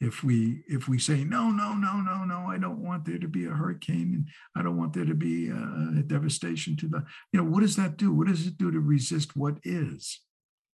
If 0.01 0.23
we 0.23 0.63
if 0.67 0.87
we 0.87 0.97
say 0.97 1.23
no 1.23 1.51
no 1.51 1.75
no 1.75 2.01
no 2.01 2.25
no 2.25 2.47
I 2.47 2.57
don't 2.57 2.83
want 2.83 3.05
there 3.05 3.19
to 3.19 3.27
be 3.27 3.45
a 3.45 3.51
hurricane 3.51 4.13
and 4.15 4.27
I 4.55 4.63
don't 4.63 4.77
want 4.77 4.93
there 4.93 5.05
to 5.05 5.13
be 5.13 5.49
a, 5.49 5.99
a 5.99 6.03
devastation 6.03 6.75
to 6.77 6.87
the 6.87 7.05
you 7.31 7.39
know 7.39 7.47
what 7.47 7.61
does 7.61 7.75
that 7.75 7.97
do 7.97 8.11
what 8.11 8.27
does 8.27 8.47
it 8.47 8.57
do 8.57 8.71
to 8.71 8.79
resist 8.79 9.35
what 9.35 9.59
is 9.63 10.19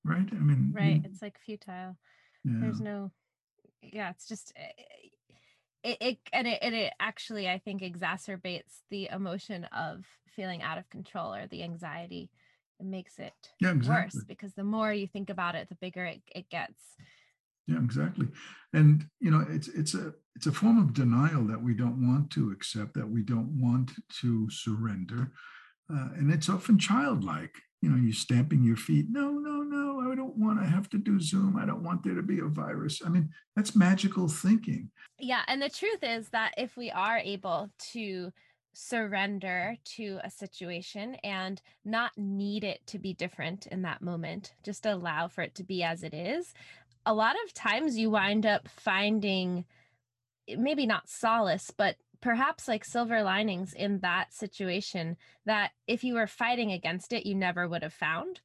right? 0.05 0.29
I 0.31 0.37
mean, 0.37 0.73
right 0.75 0.97
you- 0.97 1.03
it's 1.05 1.23
like 1.23 1.39
futile 1.39 1.97
yeah. 2.45 2.59
there's 2.61 2.81
no 2.81 3.11
yeah 3.83 4.11
it's 4.11 4.29
just 4.29 4.53
eh, 4.57 4.85
it, 5.83 5.97
it 6.01 6.19
and 6.33 6.47
it 6.47 6.59
and 6.61 6.75
it 6.75 6.93
actually 7.01 7.49
i 7.49 7.59
think 7.59 7.81
exacerbates 7.81 8.83
the 8.91 9.09
emotion 9.11 9.65
of 9.65 10.05
feeling 10.37 10.63
out 10.63 10.77
of 10.77 10.89
control 10.91 11.35
or 11.35 11.47
the 11.47 11.63
anxiety 11.63 12.31
it 12.81 12.87
makes 12.87 13.19
it 13.19 13.33
yeah, 13.61 13.71
exactly. 13.71 14.19
worse 14.19 14.25
because 14.27 14.53
the 14.55 14.65
more 14.65 14.93
you 14.93 15.07
think 15.07 15.31
about 15.31 15.55
it 15.55 15.69
the 15.71 15.77
bigger 15.77 16.05
it, 16.05 16.21
it 16.35 16.51
gets 16.51 16.79
Yeah, 17.67 17.79
exactly. 17.83 18.29
And 18.73 19.07
you 19.21 19.31
know, 19.31 19.45
it's 19.49 19.69
it's 19.69 19.95
a 19.95 20.13
it's 20.37 20.47
a 20.47 20.53
form 20.53 20.79
of 20.79 20.95
denial 20.95 21.45
that 21.47 21.63
we 21.63 21.75
don't 21.75 22.07
want 22.07 22.31
to 22.33 22.51
accept, 22.51 22.95
that 22.95 23.09
we 23.09 23.23
don't 23.23 23.59
want 23.61 23.93
to 24.21 24.51
surrender, 24.51 25.33
uh, 25.93 26.09
and 26.17 26.33
it's 26.33 26.49
often 26.49 26.79
childlike. 26.79 27.55
You 27.81 27.91
know, 27.91 27.97
you're 27.97 28.15
stamping 28.15 28.65
your 28.65 28.77
feet. 28.77 29.07
No, 29.11 29.33
no, 29.33 29.63
no. 29.63 30.11
I 30.11 30.15
don't 30.15 30.37
want 30.39 30.59
to 30.59 30.67
have 30.67 30.89
to 30.91 30.99
do 30.99 31.21
Zoom. 31.21 31.57
I 31.59 31.67
don't 31.67 31.83
want 31.83 32.03
there 32.03 32.15
to 32.15 32.23
be 32.23 32.41
a 32.41 32.47
virus. 32.47 33.03
I 33.05 33.11
mean, 33.11 33.29
that's 33.57 33.77
magical 33.77 34.27
thinking. 34.29 34.91
yeah 35.19 35.43
and 35.47 35.61
the 35.63 35.69
truth 35.69 36.03
is 36.03 36.29
that 36.31 36.55
if 36.57 36.77
we 36.77 36.91
are 36.91 37.19
able 37.19 37.71
to 37.79 38.33
surrender 38.73 39.77
to 39.85 40.19
a 40.25 40.31
situation 40.31 41.15
and 41.23 41.63
not 41.85 42.11
need 42.17 42.65
it 42.65 42.85
to 42.87 42.99
be 42.99 43.15
different 43.15 43.67
in 43.69 43.83
that 43.83 44.03
moment 44.03 44.55
just 44.65 44.85
allow 44.85 45.29
for 45.29 45.43
it 45.43 45.55
to 45.55 45.63
be 45.63 45.83
as 45.85 46.03
it 46.03 46.13
is 46.13 46.53
a 47.07 47.15
lot 47.15 47.37
of 47.45 47.53
times 47.53 47.99
you 47.99 48.11
wind 48.11 48.47
up 48.47 48.69
finding 48.69 49.65
eh, 50.49 50.57
maybe 50.59 50.87
not 50.87 51.09
solace 51.09 51.71
but 51.77 51.97
perhaps 52.21 52.69
like 52.69 52.85
silver 52.85 53.23
linings 53.23 53.75
in 53.75 54.01
that 54.01 54.33
situation 54.33 55.17
that 55.45 55.73
if 55.87 56.03
you 56.05 56.15
were 56.15 56.27
fighting 56.27 56.73
against 56.73 57.13
it 57.13 57.27
you 57.27 57.35
never 57.35 57.69
would 57.69 57.83
have 57.83 57.93
found. 57.93 58.41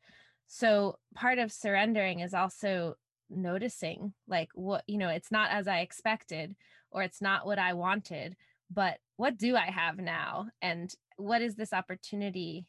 So 0.48 0.98
part 1.16 1.38
of 1.38 1.52
surrendering 1.52 2.20
is 2.20 2.34
also 2.34 2.96
noticing 3.30 4.14
like 4.28 4.50
what 4.56 4.84
you 4.88 4.98
know 4.98 5.10
it's 5.10 5.32
not 5.32 5.52
as 5.52 5.68
i 5.68 5.82
expected 5.82 6.56
or 6.90 7.04
it's 7.04 7.22
not 7.22 7.46
what 7.46 7.60
i 7.60 7.74
wanted 7.74 8.36
but 8.72 8.98
what 9.18 9.38
do 9.38 9.56
i 9.56 9.70
have 9.70 9.98
now? 9.98 10.48
And 10.62 10.94
what 11.18 11.42
is 11.42 11.56
this 11.56 11.74
opportunity 11.74 12.68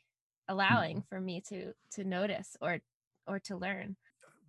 allowing 0.48 1.04
for 1.08 1.20
me 1.20 1.40
to 1.48 1.72
to 1.92 2.04
notice 2.04 2.56
or 2.60 2.80
or 3.26 3.38
to 3.38 3.56
learn 3.56 3.96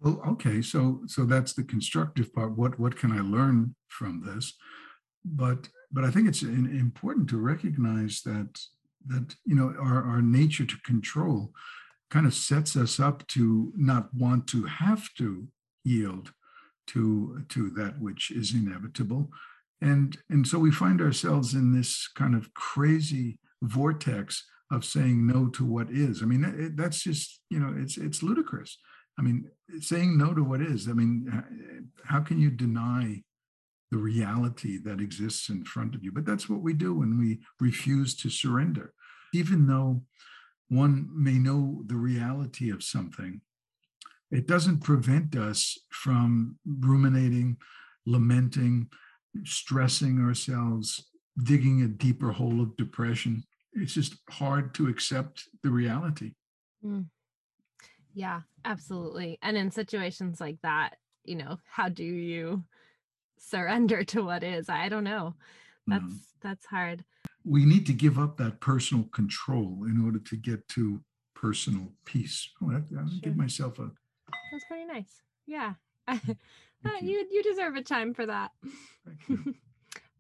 Well, 0.02 0.20
okay, 0.30 0.62
so 0.64 1.02
so 1.06 1.26
that's 1.26 1.54
the 1.54 1.64
constructive 1.64 2.34
part. 2.34 2.58
What 2.58 2.80
what 2.80 2.98
can 2.98 3.12
I 3.12 3.22
learn 3.22 3.76
from 3.88 4.24
this? 4.26 4.54
But 5.24 5.70
but 5.92 6.04
I 6.04 6.12
think 6.12 6.28
it's 6.28 6.42
important 6.42 7.30
to 7.30 7.38
recognize 7.38 8.22
that 8.26 8.60
that 9.08 9.36
you 9.46 9.56
know 9.56 9.74
our, 9.80 10.04
our 10.04 10.22
nature 10.22 10.66
to 10.66 10.76
control 10.86 11.54
kind 12.10 12.26
of 12.26 12.34
sets 12.34 12.76
us 12.76 13.00
up 13.00 13.26
to 13.28 13.72
not 13.76 14.14
want 14.14 14.48
to 14.48 14.64
have 14.66 15.08
to 15.18 15.48
yield 15.84 16.34
to 16.88 17.44
to 17.50 17.70
that 17.72 18.00
which 18.00 18.32
is 18.32 18.54
inevitable 18.54 19.32
and 19.82 20.18
and 20.30 20.48
so 20.48 20.60
we 20.60 20.72
find 20.72 21.02
ourselves 21.02 21.54
in 21.54 21.74
this 21.76 22.08
kind 22.16 22.36
of 22.36 22.54
crazy 22.54 23.40
vortex 23.64 24.46
of 24.72 24.86
saying 24.86 25.26
no 25.26 25.48
to 25.48 25.66
what 25.66 25.90
is 25.90 26.22
i 26.22 26.26
mean 26.26 26.74
that's 26.76 27.02
just 27.04 27.42
you 27.50 27.60
know 27.60 27.74
it's 27.78 27.98
it's 27.98 28.22
ludicrous 28.22 28.78
i 29.18 29.22
mean 29.22 29.50
saying 29.80 30.18
no 30.18 30.34
to 30.34 30.44
what 30.44 30.62
is 30.62 30.88
i 30.88 30.94
mean 30.94 31.44
how 32.06 32.20
can 32.20 32.40
you 32.40 32.50
deny 32.50 33.22
the 33.92 33.98
reality 33.98 34.78
that 34.78 35.02
exists 35.02 35.50
in 35.50 35.66
front 35.66 35.94
of 35.94 36.04
you? 36.04 36.12
But 36.12 36.26
that's 36.26 36.50
what 36.50 36.62
we 36.62 36.74
do 36.74 36.94
when 36.96 37.20
we 37.20 37.42
refuse 37.60 38.16
to 38.18 38.30
surrender. 38.30 38.94
Even 39.34 39.68
though 39.68 40.04
one 40.70 41.10
may 41.14 41.34
know 41.34 41.84
the 41.86 41.98
reality 41.98 42.72
of 42.72 42.84
something 42.84 43.42
it 44.32 44.48
doesn't 44.48 44.80
prevent 44.80 45.36
us 45.36 45.78
from 45.90 46.58
ruminating 46.66 47.58
lamenting 48.06 48.88
stressing 49.44 50.20
ourselves 50.20 51.06
digging 51.44 51.82
a 51.82 51.88
deeper 51.88 52.32
hole 52.32 52.62
of 52.62 52.76
depression. 52.78 53.44
It's 53.74 53.94
just 53.94 54.16
hard 54.30 54.74
to 54.76 54.88
accept 54.88 55.44
the 55.64 55.70
reality. 55.70 56.32
Mm. 56.86 57.08
Yeah, 58.14 58.42
absolutely. 58.66 59.38
And 59.42 59.58
in 59.58 59.72
situations 59.72 60.40
like 60.42 60.58
that, 60.64 60.98
you 61.24 61.36
know, 61.36 61.58
how 61.70 61.90
do 61.90 62.04
you 62.04 62.64
surrender 63.38 64.04
to 64.06 64.24
what 64.24 64.44
is? 64.44 64.70
I 64.70 64.90
don't 64.90 65.04
know. 65.04 65.36
That's 65.88 66.04
Mhm. 66.04 66.20
that's 66.42 66.66
hard. 66.66 67.06
we 67.44 67.66
need 67.66 67.86
to 67.88 67.94
give 67.94 68.20
up 68.20 68.38
that 68.38 68.60
personal 68.60 69.04
control 69.06 69.84
in 69.86 70.00
order 70.06 70.20
to 70.20 70.36
get 70.38 70.68
to 70.70 71.04
personal 71.34 71.92
peace. 72.06 72.52
Oh, 72.62 72.70
that, 72.70 72.84
I'll 72.98 73.08
Sure. 73.08 73.20
give 73.22 73.36
myself 73.36 73.80
a 73.80 73.92
That's 74.52 74.66
pretty 74.66 74.86
nice. 74.86 75.22
Yeah. 75.46 75.76
You. 76.84 76.98
you 77.02 77.28
you 77.32 77.44
deserve 77.44 77.76
a 77.76 77.84
chime 77.84 78.14
for 78.16 78.26
that. 78.26 78.52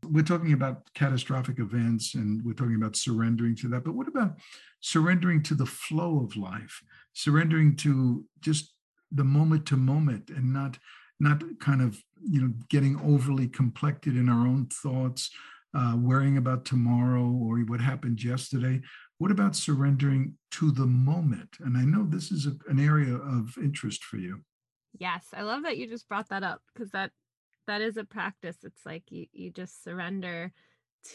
We're 0.03 0.23
talking 0.23 0.53
about 0.53 0.91
catastrophic 0.93 1.59
events 1.59 2.15
and 2.15 2.43
we're 2.43 2.53
talking 2.53 2.75
about 2.75 2.95
surrendering 2.95 3.55
to 3.57 3.67
that. 3.69 3.83
But 3.83 3.93
what 3.93 4.07
about 4.07 4.39
surrendering 4.79 5.43
to 5.43 5.53
the 5.55 5.65
flow 5.67 6.23
of 6.23 6.35
life, 6.35 6.83
surrendering 7.13 7.75
to 7.77 8.25
just 8.39 8.73
the 9.11 9.23
moment 9.23 9.65
to 9.67 9.77
moment 9.77 10.29
and 10.29 10.53
not 10.53 10.77
not 11.19 11.43
kind 11.59 11.81
of 11.81 12.01
you 12.23 12.41
know 12.41 12.53
getting 12.69 12.99
overly 13.01 13.47
complected 13.47 14.15
in 14.15 14.29
our 14.29 14.47
own 14.47 14.67
thoughts, 14.67 15.29
uh, 15.73 15.95
worrying 15.97 16.37
about 16.37 16.65
tomorrow 16.65 17.23
or 17.23 17.59
what 17.59 17.81
happened 17.81 18.23
yesterday. 18.23 18.81
What 19.17 19.31
about 19.31 19.55
surrendering 19.55 20.35
to 20.51 20.71
the 20.71 20.87
moment? 20.87 21.57
And 21.59 21.77
I 21.77 21.83
know 21.83 22.03
this 22.03 22.31
is 22.31 22.47
a, 22.47 22.53
an 22.67 22.79
area 22.79 23.13
of 23.13 23.55
interest 23.57 24.03
for 24.03 24.17
you. 24.17 24.41
Yes, 24.97 25.27
I 25.33 25.43
love 25.43 25.63
that 25.63 25.77
you 25.77 25.87
just 25.87 26.09
brought 26.09 26.29
that 26.29 26.43
up 26.43 26.61
because 26.73 26.91
that 26.91 27.11
that 27.67 27.81
is 27.81 27.97
a 27.97 28.03
practice. 28.03 28.57
It's 28.63 28.85
like 28.85 29.03
you 29.11 29.27
you 29.31 29.51
just 29.51 29.83
surrender 29.83 30.51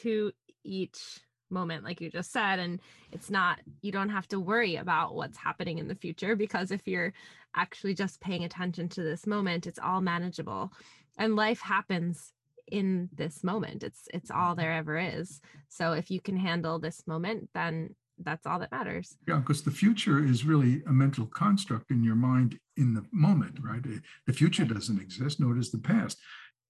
to 0.02 0.32
each 0.64 1.20
moment 1.50 1.84
like 1.84 2.00
you 2.00 2.10
just 2.10 2.32
said 2.32 2.58
and 2.58 2.80
it's 3.12 3.30
not 3.30 3.60
you 3.82 3.92
don't 3.92 4.08
have 4.08 4.26
to 4.28 4.40
worry 4.40 4.76
about 4.76 5.14
what's 5.14 5.38
happening 5.38 5.78
in 5.78 5.88
the 5.88 5.94
future 5.94 6.34
because 6.36 6.70
if 6.70 6.86
you're 6.86 7.12
actually 7.54 7.94
just 7.94 8.20
paying 8.20 8.44
attention 8.44 8.88
to 8.88 9.02
this 9.02 9.26
moment 9.26 9.66
it's 9.66 9.78
all 9.78 10.00
manageable. 10.00 10.72
And 11.18 11.34
life 11.36 11.60
happens 11.60 12.32
in 12.70 13.08
this 13.14 13.42
moment. 13.42 13.82
It's 13.82 14.08
it's 14.12 14.30
all 14.30 14.54
there 14.54 14.72
ever 14.72 14.98
is. 14.98 15.40
So 15.68 15.92
if 15.92 16.10
you 16.10 16.20
can 16.20 16.36
handle 16.36 16.78
this 16.78 17.06
moment 17.06 17.48
then 17.54 17.94
that's 18.18 18.46
all 18.46 18.58
that 18.58 18.72
matters. 18.72 19.16
Yeah, 19.28 19.36
because 19.36 19.62
the 19.62 19.70
future 19.70 20.24
is 20.24 20.44
really 20.44 20.82
a 20.86 20.92
mental 20.92 21.26
construct 21.26 21.90
in 21.90 22.02
your 22.02 22.14
mind 22.14 22.58
in 22.76 22.94
the 22.94 23.04
moment, 23.12 23.58
right? 23.62 23.84
Uh, 23.84 24.00
The 24.26 24.32
future 24.32 24.64
doesn't 24.64 25.00
exist, 25.00 25.38
nor 25.38 25.54
does 25.54 25.70
the 25.70 25.78
past, 25.78 26.18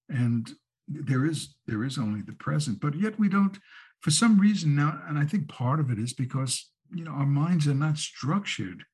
and 0.09 0.50
there 0.88 1.25
is 1.25 1.54
there 1.66 1.85
is 1.85 1.99
only 1.99 2.23
the 2.23 2.33
present. 2.33 2.80
But 2.80 2.95
yet 2.95 3.18
we 3.18 3.28
don't, 3.28 3.59
for 4.00 4.10
some 4.10 4.38
reason 4.38 4.74
now, 4.74 5.00
and 5.08 5.18
I 5.18 5.24
think 5.24 5.48
part 5.48 5.80
of 5.80 5.90
it 5.90 5.98
is 5.98 6.12
because 6.12 6.70
you 6.94 7.04
know 7.04 7.12
our 7.12 7.26
minds 7.26 7.66
are 7.66 7.74
not 7.74 7.98
structured 7.98 8.84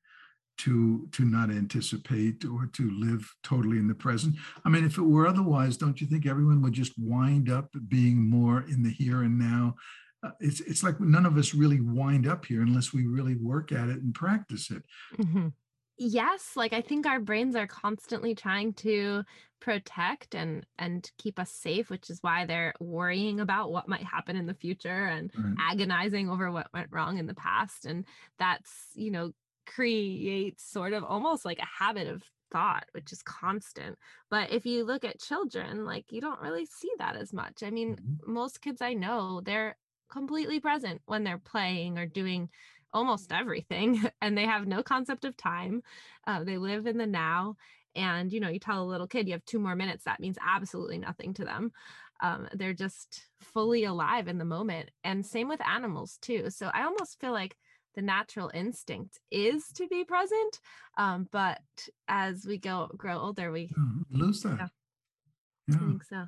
to 0.59 1.07
to 1.11 1.25
not 1.25 1.49
anticipate 1.49 2.45
or 2.45 2.67
to 2.73 2.89
live 2.91 3.29
totally 3.43 3.77
in 3.77 3.87
the 3.87 3.95
present. 3.95 4.35
I 4.65 4.69
mean, 4.69 4.85
if 4.85 4.97
it 4.97 5.03
were 5.03 5.27
otherwise, 5.27 5.77
don't 5.77 5.99
you 5.99 6.07
think 6.07 6.25
everyone 6.25 6.61
would 6.61 6.73
just 6.73 6.93
wind 6.97 7.49
up 7.49 7.69
being 7.87 8.17
more 8.17 8.61
in 8.61 8.83
the 8.83 8.91
here 8.91 9.23
and 9.23 9.37
now? 9.37 9.75
Uh, 10.23 10.31
it's 10.39 10.61
it's 10.61 10.83
like 10.83 10.99
none 10.99 11.25
of 11.25 11.37
us 11.37 11.53
really 11.53 11.81
wind 11.81 12.27
up 12.27 12.45
here 12.45 12.61
unless 12.61 12.93
we 12.93 13.05
really 13.05 13.35
work 13.35 13.71
at 13.71 13.89
it 13.89 14.01
and 14.01 14.13
practice 14.13 14.71
it. 14.71 14.83
Yes 15.97 16.55
like 16.55 16.73
i 16.73 16.81
think 16.81 17.05
our 17.05 17.19
brains 17.19 17.55
are 17.55 17.67
constantly 17.67 18.33
trying 18.33 18.73
to 18.73 19.23
protect 19.59 20.33
and 20.35 20.65
and 20.77 21.11
keep 21.17 21.37
us 21.39 21.51
safe 21.51 21.89
which 21.89 22.09
is 22.09 22.21
why 22.21 22.45
they're 22.45 22.73
worrying 22.79 23.39
about 23.39 23.71
what 23.71 23.87
might 23.87 24.03
happen 24.03 24.35
in 24.35 24.47
the 24.47 24.53
future 24.55 25.05
and 25.05 25.31
Right. 25.37 25.57
agonizing 25.59 26.29
over 26.29 26.51
what 26.51 26.71
went 26.73 26.91
wrong 26.91 27.17
in 27.17 27.27
the 27.27 27.35
past 27.35 27.85
and 27.85 28.05
that's 28.39 28.89
you 28.95 29.11
know 29.11 29.31
creates 29.65 30.63
sort 30.63 30.93
of 30.93 31.03
almost 31.03 31.45
like 31.45 31.59
a 31.59 31.65
habit 31.65 32.07
of 32.07 32.23
thought 32.51 32.85
which 32.91 33.11
is 33.11 33.23
constant 33.23 33.97
but 34.29 34.51
if 34.51 34.65
you 34.65 34.83
look 34.83 35.05
at 35.05 35.19
children 35.19 35.85
like 35.85 36.11
you 36.11 36.19
don't 36.19 36.41
really 36.41 36.65
see 36.65 36.91
that 36.97 37.15
as 37.15 37.31
much 37.31 37.63
i 37.63 37.69
mean 37.69 37.97
Mhm. 37.97 38.23
most 38.25 38.61
kids 38.61 38.81
i 38.81 38.93
know 38.93 39.41
they're 39.41 39.77
completely 40.09 40.59
present 40.59 41.01
when 41.05 41.23
they're 41.23 41.39
playing 41.39 41.97
or 41.97 42.05
doing 42.05 42.49
almost 42.93 43.31
everything 43.31 44.01
and 44.21 44.37
they 44.37 44.45
have 44.45 44.67
no 44.67 44.83
concept 44.83 45.25
of 45.25 45.37
time 45.37 45.81
uh, 46.27 46.43
they 46.43 46.57
live 46.57 46.87
in 46.87 46.97
the 46.97 47.07
now 47.07 47.55
and 47.95 48.31
you 48.33 48.39
know 48.39 48.49
you 48.49 48.59
tell 48.59 48.83
a 48.83 48.85
little 48.89 49.07
kid 49.07 49.27
you 49.27 49.33
have 49.33 49.45
two 49.45 49.59
more 49.59 49.75
minutes 49.75 50.05
that 50.05 50.19
means 50.19 50.37
absolutely 50.45 50.97
nothing 50.97 51.33
to 51.33 51.45
them 51.45 51.71
um, 52.21 52.47
they're 52.53 52.73
just 52.73 53.23
fully 53.41 53.83
alive 53.83 54.27
in 54.27 54.37
the 54.37 54.45
moment 54.45 54.89
and 55.03 55.25
same 55.25 55.47
with 55.47 55.61
animals 55.65 56.17
too 56.21 56.49
so 56.49 56.69
i 56.73 56.83
almost 56.83 57.19
feel 57.19 57.31
like 57.31 57.55
the 57.95 58.01
natural 58.01 58.49
instinct 58.55 59.19
is 59.29 59.67
to 59.67 59.87
be 59.87 60.03
present 60.03 60.59
um, 60.97 61.27
but 61.31 61.61
as 62.07 62.45
we 62.45 62.57
go 62.57 62.89
grow 62.97 63.19
older 63.19 63.51
we 63.51 63.69
Yeah, 63.75 63.83
lose 64.09 64.41
that. 64.43 64.59
Yeah. 64.59 64.67
Yeah. 65.67 65.75
I 65.75 65.79
think 65.79 66.03
so 66.03 66.27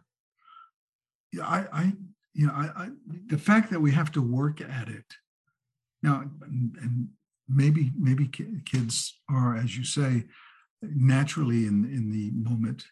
yeah, 1.32 1.48
I, 1.48 1.68
I, 1.72 1.94
you 2.34 2.48
know, 2.48 2.54
I, 2.54 2.86
I, 2.86 2.90
the 3.28 3.38
fact 3.38 3.70
that 3.72 3.80
we 3.80 3.92
have 3.92 4.12
to 4.14 4.22
work 4.22 4.62
at 4.62 4.88
it 4.88 5.16
now, 6.06 6.24
and, 6.44 7.10
maybe, 7.48 7.92
maybe 7.98 8.28
kids 8.28 9.20
are, 9.30 9.56
as 9.56 9.78
you 9.78 9.84
say, 9.84 10.24
naturally 10.82 11.66
in 11.66 11.86
in 11.86 12.12
the 12.12 12.32
moment, 12.32 12.86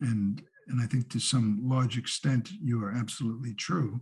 and 0.00 0.42
and 0.68 0.80
I 0.80 0.86
think 0.86 1.10
to 1.10 1.20
some 1.20 1.60
large 1.62 1.96
extent 1.98 2.50
you 2.62 2.82
are 2.84 2.92
absolutely 2.92 3.54
true. 3.54 4.00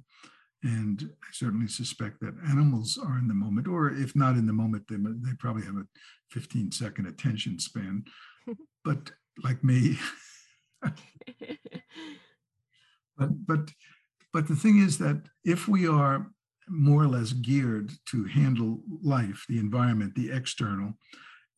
And 0.63 1.11
I 1.23 1.29
certainly 1.33 1.69
suspect 1.69 2.21
that 2.21 2.35
animals 2.49 2.99
are 2.99 3.17
in 3.19 3.29
the 3.29 3.35
moment, 3.35 3.69
or 3.69 3.91
if 3.91 4.17
not 4.17 4.35
in 4.37 4.47
the 4.47 4.53
moment, 4.53 4.85
they, 4.89 4.97
they 4.97 5.35
probably 5.39 5.65
have 5.65 5.77
a 5.77 5.87
15 6.33 6.73
second 6.73 7.07
attention 7.07 7.59
span. 7.61 8.05
but 8.85 9.13
like 9.45 9.63
me, 9.63 9.99
but 13.17 13.47
but 13.47 13.71
but 14.33 14.49
the 14.49 14.57
thing 14.57 14.79
is 14.79 14.99
that 14.99 15.23
if 15.45 15.69
we 15.69 15.87
are 15.87 16.27
more 16.71 17.03
or 17.03 17.09
less 17.09 17.33
geared 17.33 17.93
to 18.07 18.25
handle 18.25 18.81
life, 19.03 19.45
the 19.49 19.59
environment, 19.59 20.15
the 20.15 20.31
external, 20.31 20.95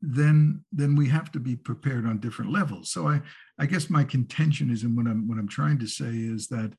then 0.02 0.64
then 0.72 0.96
we 0.96 1.08
have 1.08 1.30
to 1.32 1.40
be 1.40 1.56
prepared 1.56 2.06
on 2.06 2.20
different 2.20 2.50
levels. 2.50 2.90
So 2.90 3.08
I 3.08 3.20
I 3.58 3.66
guess 3.66 3.90
my 3.90 4.04
contention 4.04 4.70
is, 4.70 4.82
and 4.82 4.96
what 4.96 5.06
I'm 5.06 5.28
what 5.28 5.38
I'm 5.38 5.48
trying 5.48 5.78
to 5.80 5.86
say 5.86 6.10
is 6.10 6.48
that 6.48 6.72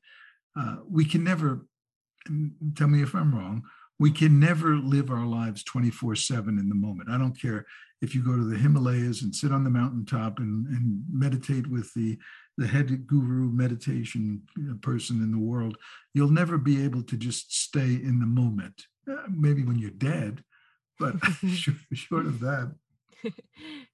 uh, 0.58 0.76
we 0.88 1.04
can 1.04 1.24
never 1.24 1.66
tell 2.76 2.88
me 2.88 3.02
if 3.02 3.14
I'm 3.14 3.34
wrong. 3.34 3.62
We 3.98 4.10
can 4.10 4.40
never 4.40 4.74
live 4.76 5.10
our 5.10 5.26
lives 5.26 5.62
24 5.64 6.16
7 6.16 6.58
in 6.58 6.68
the 6.68 6.74
moment. 6.74 7.10
I 7.10 7.18
don't 7.18 7.40
care 7.40 7.64
if 8.00 8.14
you 8.16 8.24
go 8.24 8.36
to 8.36 8.44
the 8.44 8.58
Himalayas 8.58 9.22
and 9.22 9.34
sit 9.34 9.52
on 9.52 9.62
the 9.62 9.70
mountaintop 9.70 10.40
and, 10.40 10.66
and 10.66 11.04
meditate 11.10 11.68
with 11.68 11.92
the, 11.94 12.18
the 12.58 12.66
head 12.66 13.06
guru 13.06 13.50
meditation 13.50 14.42
person 14.82 15.22
in 15.22 15.32
the 15.32 15.38
world, 15.38 15.78
you'll 16.14 16.30
never 16.30 16.58
be 16.58 16.84
able 16.84 17.02
to 17.02 17.16
just 17.16 17.54
stay 17.54 17.94
in 17.94 18.20
the 18.20 18.26
moment. 18.26 18.86
Uh, 19.10 19.16
maybe 19.30 19.64
when 19.64 19.78
you're 19.78 19.90
dead, 19.90 20.44
but 20.98 21.14
short 21.92 22.26
of 22.26 22.40
that. 22.40 22.74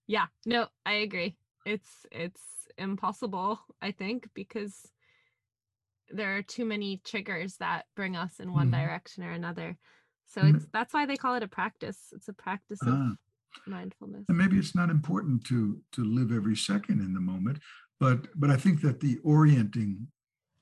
yeah, 0.07 0.27
no, 0.45 0.67
I 0.85 0.95
agree. 0.95 1.37
It's 1.65 2.07
it's 2.11 2.43
impossible, 2.77 3.61
I 3.81 3.93
think, 3.93 4.29
because 4.35 4.87
there 6.11 6.37
are 6.37 6.43
too 6.43 6.65
many 6.65 7.01
triggers 7.05 7.57
that 7.57 7.85
bring 7.95 8.17
us 8.17 8.41
in 8.41 8.53
one 8.53 8.71
mm-hmm. 8.71 8.81
direction 8.81 9.25
or 9.25 9.33
another. 9.33 9.77
So 10.27 10.43
it's 10.45 10.67
that's 10.73 10.93
why 10.93 11.07
they 11.07 11.17
call 11.17 11.35
it 11.35 11.43
a 11.43 11.49
practice. 11.49 11.99
It's 12.13 12.29
a 12.29 12.35
practice 12.35 12.81
of 12.83 12.89
ah. 12.89 13.13
mindfulness. 13.67 14.25
And 14.29 14.37
maybe 14.37 14.59
it's 14.59 14.75
not 14.75 14.91
important 14.91 15.45
to 15.47 15.81
to 15.93 16.05
live 16.05 16.33
every 16.33 16.57
second 16.57 17.01
in 17.01 17.15
the 17.15 17.21
moment, 17.21 17.61
but 18.01 18.27
but 18.37 18.51
I 18.51 18.57
think 18.57 18.81
that 18.83 19.01
the 19.01 19.19
orienting 19.25 20.09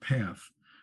path 0.03 0.41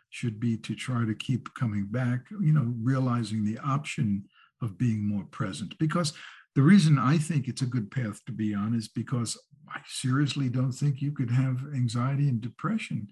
should 0.09 0.39
be 0.39 0.57
to 0.57 0.75
try 0.75 1.05
to 1.05 1.15
keep 1.15 1.53
coming 1.55 1.87
back, 1.89 2.25
you 2.29 2.53
know, 2.53 2.73
realizing 2.81 3.43
the 3.43 3.57
option 3.59 4.25
of 4.61 4.77
being 4.77 5.07
more 5.07 5.25
present. 5.25 5.77
Because 5.79 6.13
the 6.55 6.61
reason 6.61 6.99
I 6.99 7.17
think 7.17 7.47
it's 7.47 7.63
a 7.63 7.67
good 7.67 7.89
path 7.89 8.23
to 8.25 8.31
be 8.31 8.53
on 8.53 8.75
is 8.75 8.87
because 8.87 9.37
I 9.67 9.79
seriously 9.87 10.49
don't 10.49 10.71
think 10.71 11.01
you 11.01 11.11
could 11.11 11.31
have 11.31 11.63
anxiety 11.73 12.29
and 12.29 12.39
depression 12.39 13.07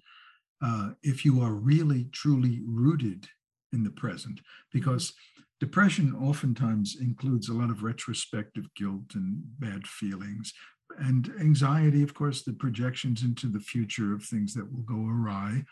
uh, 0.64 0.90
if 1.02 1.24
you 1.24 1.40
are 1.42 1.52
really 1.52 2.04
truly 2.12 2.60
rooted 2.64 3.26
in 3.72 3.82
the 3.82 3.90
present 3.90 4.40
because 4.72 5.12
depression 5.58 6.14
oftentimes 6.14 6.96
includes 7.00 7.48
a 7.48 7.54
lot 7.54 7.70
of 7.70 7.82
retrospective 7.82 8.66
guilt 8.76 9.14
and 9.14 9.42
bad 9.58 9.86
feelings 9.86 10.52
and 10.98 11.32
anxiety 11.40 12.02
of 12.02 12.14
course 12.14 12.42
the 12.42 12.52
projections 12.52 13.22
into 13.22 13.48
the 13.48 13.60
future 13.60 14.12
of 14.12 14.24
things 14.24 14.54
that 14.54 14.70
will 14.72 14.82
go 14.82 15.06
awry. 15.06 15.64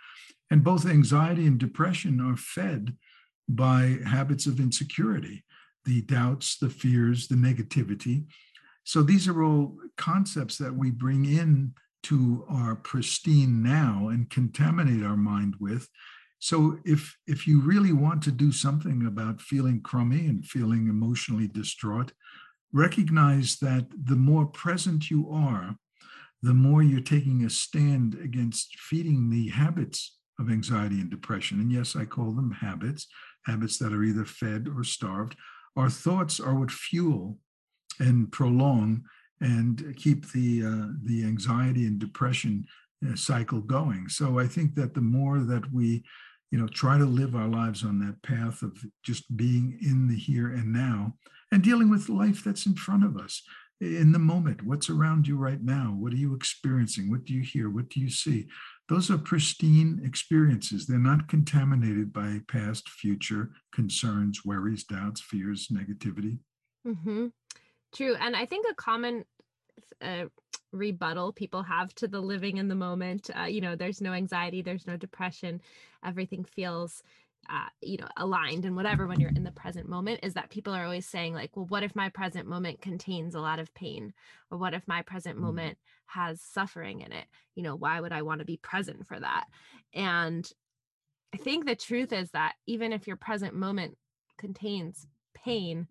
And 0.50 0.64
both 0.64 0.86
anxiety 0.86 1.46
and 1.46 1.58
depression 1.58 2.20
are 2.20 2.36
fed 2.36 2.96
by 3.48 3.98
habits 4.06 4.46
of 4.46 4.60
insecurity 4.60 5.44
the 5.84 6.02
doubts 6.02 6.58
the 6.58 6.70
fears 6.70 7.28
the 7.28 7.34
negativity. 7.34 8.24
So 8.84 9.02
these 9.02 9.28
are 9.28 9.42
all 9.42 9.76
concepts 9.96 10.58
that 10.58 10.74
we 10.74 10.90
bring 10.90 11.24
in 11.24 11.74
to 12.04 12.44
our 12.48 12.76
pristine 12.76 13.62
now 13.62 14.08
and 14.08 14.30
contaminate 14.30 15.04
our 15.04 15.16
mind 15.16 15.54
with. 15.60 15.88
So 16.38 16.78
if 16.84 17.16
if 17.26 17.46
you 17.46 17.60
really 17.60 17.92
want 17.92 18.22
to 18.22 18.32
do 18.32 18.50
something 18.50 19.06
about 19.06 19.42
feeling 19.42 19.82
crummy 19.82 20.26
and 20.26 20.44
feeling 20.44 20.88
emotionally 20.88 21.48
distraught 21.48 22.12
recognize 22.72 23.56
that 23.58 23.86
the 24.04 24.16
more 24.16 24.46
present 24.46 25.10
you 25.10 25.30
are 25.30 25.76
the 26.42 26.54
more 26.54 26.82
you're 26.82 27.00
taking 27.00 27.44
a 27.44 27.50
stand 27.50 28.14
against 28.24 28.78
feeding 28.78 29.28
the 29.28 29.48
habits 29.48 30.16
of 30.38 30.50
anxiety 30.50 31.00
and 31.00 31.10
depression 31.10 31.60
and 31.60 31.72
yes 31.72 31.96
i 31.96 32.04
call 32.04 32.32
them 32.32 32.52
habits 32.52 33.06
habits 33.46 33.78
that 33.78 33.92
are 33.92 34.04
either 34.04 34.24
fed 34.24 34.68
or 34.74 34.84
starved 34.84 35.36
our 35.76 35.90
thoughts 35.90 36.40
are 36.40 36.54
what 36.54 36.70
fuel 36.70 37.38
and 37.98 38.30
prolong 38.32 39.04
and 39.40 39.94
keep 39.96 40.30
the 40.32 40.64
uh, 40.64 40.86
the 41.02 41.24
anxiety 41.24 41.86
and 41.86 41.98
depression 41.98 42.66
uh, 43.08 43.14
cycle 43.14 43.60
going. 43.60 44.08
So 44.08 44.38
I 44.38 44.46
think 44.46 44.74
that 44.74 44.94
the 44.94 45.00
more 45.00 45.38
that 45.38 45.72
we, 45.72 46.04
you 46.50 46.58
know, 46.58 46.68
try 46.68 46.98
to 46.98 47.04
live 47.04 47.34
our 47.34 47.48
lives 47.48 47.84
on 47.84 47.98
that 48.00 48.22
path 48.22 48.62
of 48.62 48.76
just 49.02 49.36
being 49.36 49.78
in 49.82 50.08
the 50.08 50.16
here 50.16 50.48
and 50.48 50.72
now 50.72 51.14
and 51.52 51.62
dealing 51.62 51.90
with 51.90 52.08
life 52.08 52.44
that's 52.44 52.66
in 52.66 52.74
front 52.74 53.04
of 53.04 53.16
us 53.16 53.42
in 53.80 54.12
the 54.12 54.18
moment. 54.18 54.62
What's 54.62 54.90
around 54.90 55.26
you 55.26 55.36
right 55.36 55.62
now? 55.62 55.96
What 55.98 56.12
are 56.12 56.16
you 56.16 56.34
experiencing? 56.34 57.10
What 57.10 57.24
do 57.24 57.32
you 57.32 57.42
hear? 57.42 57.70
What 57.70 57.88
do 57.88 58.00
you 58.00 58.10
see? 58.10 58.46
Those 58.88 59.10
are 59.10 59.18
pristine 59.18 60.02
experiences. 60.04 60.86
They're 60.86 60.98
not 60.98 61.28
contaminated 61.28 62.12
by 62.12 62.40
past, 62.48 62.88
future 62.88 63.50
concerns, 63.72 64.44
worries, 64.44 64.84
doubts, 64.84 65.20
fears, 65.20 65.68
negativity. 65.68 66.38
Mm-hmm. 66.86 67.28
True. 67.94 68.16
And 68.20 68.36
I 68.36 68.46
think 68.46 68.66
a 68.68 68.74
common 68.74 69.24
uh, 70.02 70.26
rebuttal 70.72 71.32
people 71.32 71.62
have 71.62 71.94
to 71.96 72.08
the 72.08 72.20
living 72.20 72.58
in 72.58 72.68
the 72.68 72.74
moment, 72.74 73.30
uh, 73.38 73.44
you 73.44 73.60
know, 73.60 73.76
there's 73.76 74.00
no 74.00 74.12
anxiety, 74.12 74.62
there's 74.62 74.86
no 74.86 74.96
depression, 74.96 75.60
everything 76.04 76.44
feels 76.44 77.02
uh, 77.48 77.68
you 77.80 77.96
know 77.96 78.08
aligned 78.16 78.64
and 78.64 78.76
whatever 78.76 79.06
when 79.06 79.18
you're 79.18 79.30
in 79.30 79.42
the 79.42 79.50
present 79.52 79.88
moment 79.88 80.20
is 80.22 80.34
that 80.34 80.50
people 80.50 80.74
are 80.74 80.84
always 80.84 81.06
saying 81.06 81.34
like 81.34 81.56
well 81.56 81.66
what 81.66 81.82
if 81.82 81.96
my 81.96 82.08
present 82.08 82.46
moment 82.46 82.80
contains 82.80 83.34
a 83.34 83.40
lot 83.40 83.58
of 83.58 83.72
pain 83.74 84.12
or 84.50 84.58
what 84.58 84.74
if 84.74 84.86
my 84.86 85.02
present 85.02 85.36
mm. 85.36 85.40
moment 85.40 85.78
has 86.06 86.40
suffering 86.40 87.00
in 87.00 87.12
it 87.12 87.24
you 87.54 87.62
know 87.62 87.74
why 87.74 88.00
would 88.00 88.12
i 88.12 88.22
want 88.22 88.40
to 88.40 88.44
be 88.44 88.58
present 88.58 89.06
for 89.06 89.18
that 89.18 89.46
and 89.94 90.52
i 91.34 91.36
think 91.38 91.64
the 91.64 91.74
truth 91.74 92.12
is 92.12 92.30
that 92.32 92.54
even 92.66 92.92
if 92.92 93.06
your 93.06 93.16
present 93.16 93.54
moment 93.54 93.96
contains 94.38 95.06
pain 95.34 95.88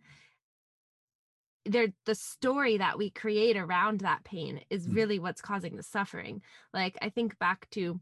there 1.66 1.88
the 2.06 2.16
story 2.16 2.78
that 2.78 2.98
we 2.98 3.10
create 3.10 3.58
around 3.58 4.00
that 4.00 4.24
pain 4.24 4.62
is 4.70 4.88
mm. 4.88 4.96
really 4.96 5.20
what's 5.20 5.42
causing 5.42 5.76
the 5.76 5.84
suffering 5.84 6.42
like 6.74 6.98
i 7.02 7.10
think 7.10 7.38
back 7.40 7.68
to 7.72 8.00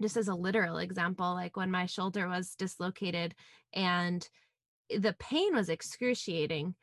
just 0.00 0.16
as 0.16 0.28
a 0.28 0.34
literal 0.34 0.78
example 0.78 1.34
like 1.34 1.56
when 1.56 1.70
my 1.70 1.86
shoulder 1.86 2.28
was 2.28 2.54
dislocated 2.56 3.34
and 3.72 4.28
the 4.90 5.14
pain 5.18 5.54
was 5.54 5.68
excruciating 5.68 6.74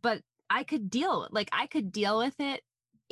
but 0.00 0.20
i 0.50 0.62
could 0.62 0.90
deal 0.90 1.28
like 1.30 1.48
i 1.52 1.66
could 1.66 1.92
deal 1.92 2.18
with 2.18 2.38
it 2.38 2.62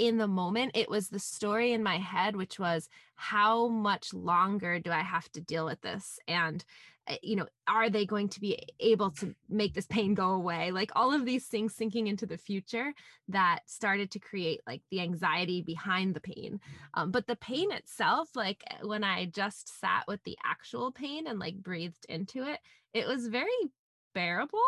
in 0.01 0.17
the 0.17 0.27
moment 0.27 0.73
it 0.75 0.89
was 0.89 1.09
the 1.09 1.19
story 1.19 1.73
in 1.73 1.83
my 1.83 1.99
head 1.99 2.35
which 2.35 2.59
was 2.59 2.89
how 3.15 3.69
much 3.69 4.15
longer 4.15 4.79
do 4.79 4.91
i 4.91 5.01
have 5.01 5.31
to 5.33 5.41
deal 5.41 5.65
with 5.65 5.81
this? 5.83 6.19
And 6.27 6.65
Eh, 7.11 7.17
you 7.23 7.37
know 7.37 7.47
are 7.67 7.91
they 7.91 8.07
going 8.07 8.29
to 8.29 8.41
be 8.41 8.59
able 8.79 9.11
to 9.11 9.35
make 9.49 9.75
this 9.75 9.87
pain 9.87 10.15
go 10.15 10.31
away? 10.31 10.71
Like 10.71 10.91
all 10.95 11.13
of 11.13 11.25
these 11.25 11.47
things 11.47 11.75
sinking 11.75 12.07
into 12.07 12.27
the 12.27 12.39
future 12.39 12.93
that 13.29 13.61
started 13.67 14.11
to 14.13 14.19
create 14.19 14.61
like 14.67 14.83
the 14.91 15.01
anxiety 15.01 15.63
behind 15.63 16.15
the 16.15 16.21
pain. 16.21 16.61
Um, 16.95 17.11
but 17.11 17.27
the 17.27 17.37
pain 17.37 17.73
itself 17.73 18.31
like 18.35 18.63
eh, 18.71 18.77
when 18.83 19.05
i 19.05 19.27
just 19.27 19.81
sat 19.81 20.05
with 20.07 20.23
the 20.25 20.39
actual 20.45 20.93
pain 20.93 21.27
and 21.27 21.39
like 21.39 21.57
breathed 21.57 22.07
into 22.09 22.45
it 22.45 22.61
it 22.93 23.07
was 23.07 23.27
very 23.27 23.49
bearable 24.15 24.61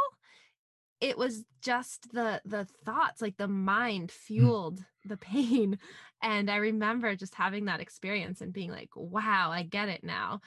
it 1.03 1.19
was 1.19 1.45
just 1.61 2.11
the 2.13 2.41
the 2.47 2.65
thoughts 2.87 3.21
like 3.21 3.37
the 3.37 3.49
mind 3.49 4.09
mm. 4.09 4.13
fueled 4.13 4.83
the 5.05 5.19
pain 5.19 5.79
and 6.23 6.51
i 6.51 6.57
remember 6.57 7.15
just 7.15 7.35
having 7.35 7.67
that 7.67 7.81
experience 7.81 8.41
and 8.41 8.53
being 8.53 8.71
like 8.71 8.91
wow 8.95 9.51
i 9.51 9.63
get 9.63 9.89
it 9.89 10.03
now 10.03 10.41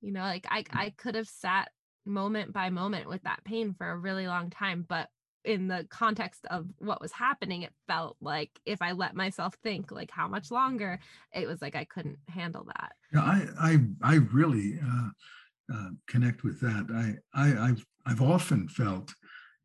you 0.00 0.10
know 0.10 0.22
like 0.22 0.46
i 0.50 0.62
mm. 0.62 0.66
i 0.72 0.90
could 0.96 1.14
have 1.14 1.28
sat 1.28 1.70
moment 2.06 2.52
by 2.52 2.70
moment 2.70 3.08
with 3.08 3.22
that 3.22 3.44
pain 3.44 3.74
for 3.74 3.88
a 3.88 3.96
really 3.96 4.26
long 4.26 4.50
time 4.50 4.84
but 4.88 5.08
in 5.44 5.68
the 5.68 5.86
context 5.90 6.44
of 6.50 6.66
what 6.78 7.00
was 7.00 7.12
happening 7.12 7.62
it 7.62 7.72
felt 7.86 8.16
like 8.20 8.50
if 8.66 8.82
i 8.82 8.92
let 8.92 9.14
myself 9.14 9.54
think 9.62 9.90
like 9.92 10.10
how 10.10 10.26
much 10.26 10.50
longer 10.50 10.98
it 11.34 11.46
was 11.46 11.62
like 11.62 11.76
i 11.76 11.84
couldn't 11.84 12.18
handle 12.28 12.64
that 12.64 12.92
yeah 13.12 13.20
i 13.20 13.46
i 13.58 13.78
i 14.02 14.14
really 14.32 14.78
uh, 14.82 15.08
uh, 15.74 15.88
connect 16.06 16.42
with 16.42 16.58
that 16.60 16.86
I, 17.34 17.48
I 17.48 17.68
i've 17.68 17.86
i've 18.06 18.22
often 18.22 18.68
felt 18.68 19.14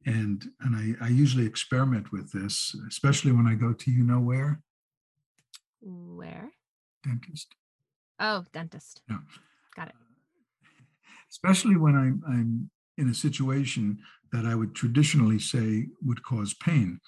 and 0.05 0.45
and 0.61 0.75
i 0.75 1.05
i 1.05 1.07
usually 1.07 1.45
experiment 1.45 2.11
with 2.11 2.31
this 2.31 2.75
especially 2.87 3.31
when 3.31 3.47
i 3.47 3.55
go 3.55 3.73
to 3.73 3.91
you 3.91 4.03
know 4.03 4.19
where 4.19 4.61
where 5.81 6.49
dentist 7.03 7.55
oh 8.19 8.43
dentist 8.53 9.01
yeah 9.09 9.17
got 9.75 9.87
it 9.87 9.95
especially 11.31 11.75
when 11.75 11.95
I'm, 11.95 12.23
I'm 12.27 12.69
in 12.97 13.09
a 13.09 13.13
situation 13.13 13.99
that 14.31 14.45
I 14.45 14.55
would 14.55 14.75
traditionally 14.75 15.39
say 15.39 15.87
would 16.03 16.23
cause 16.23 16.53
pain. 16.53 16.99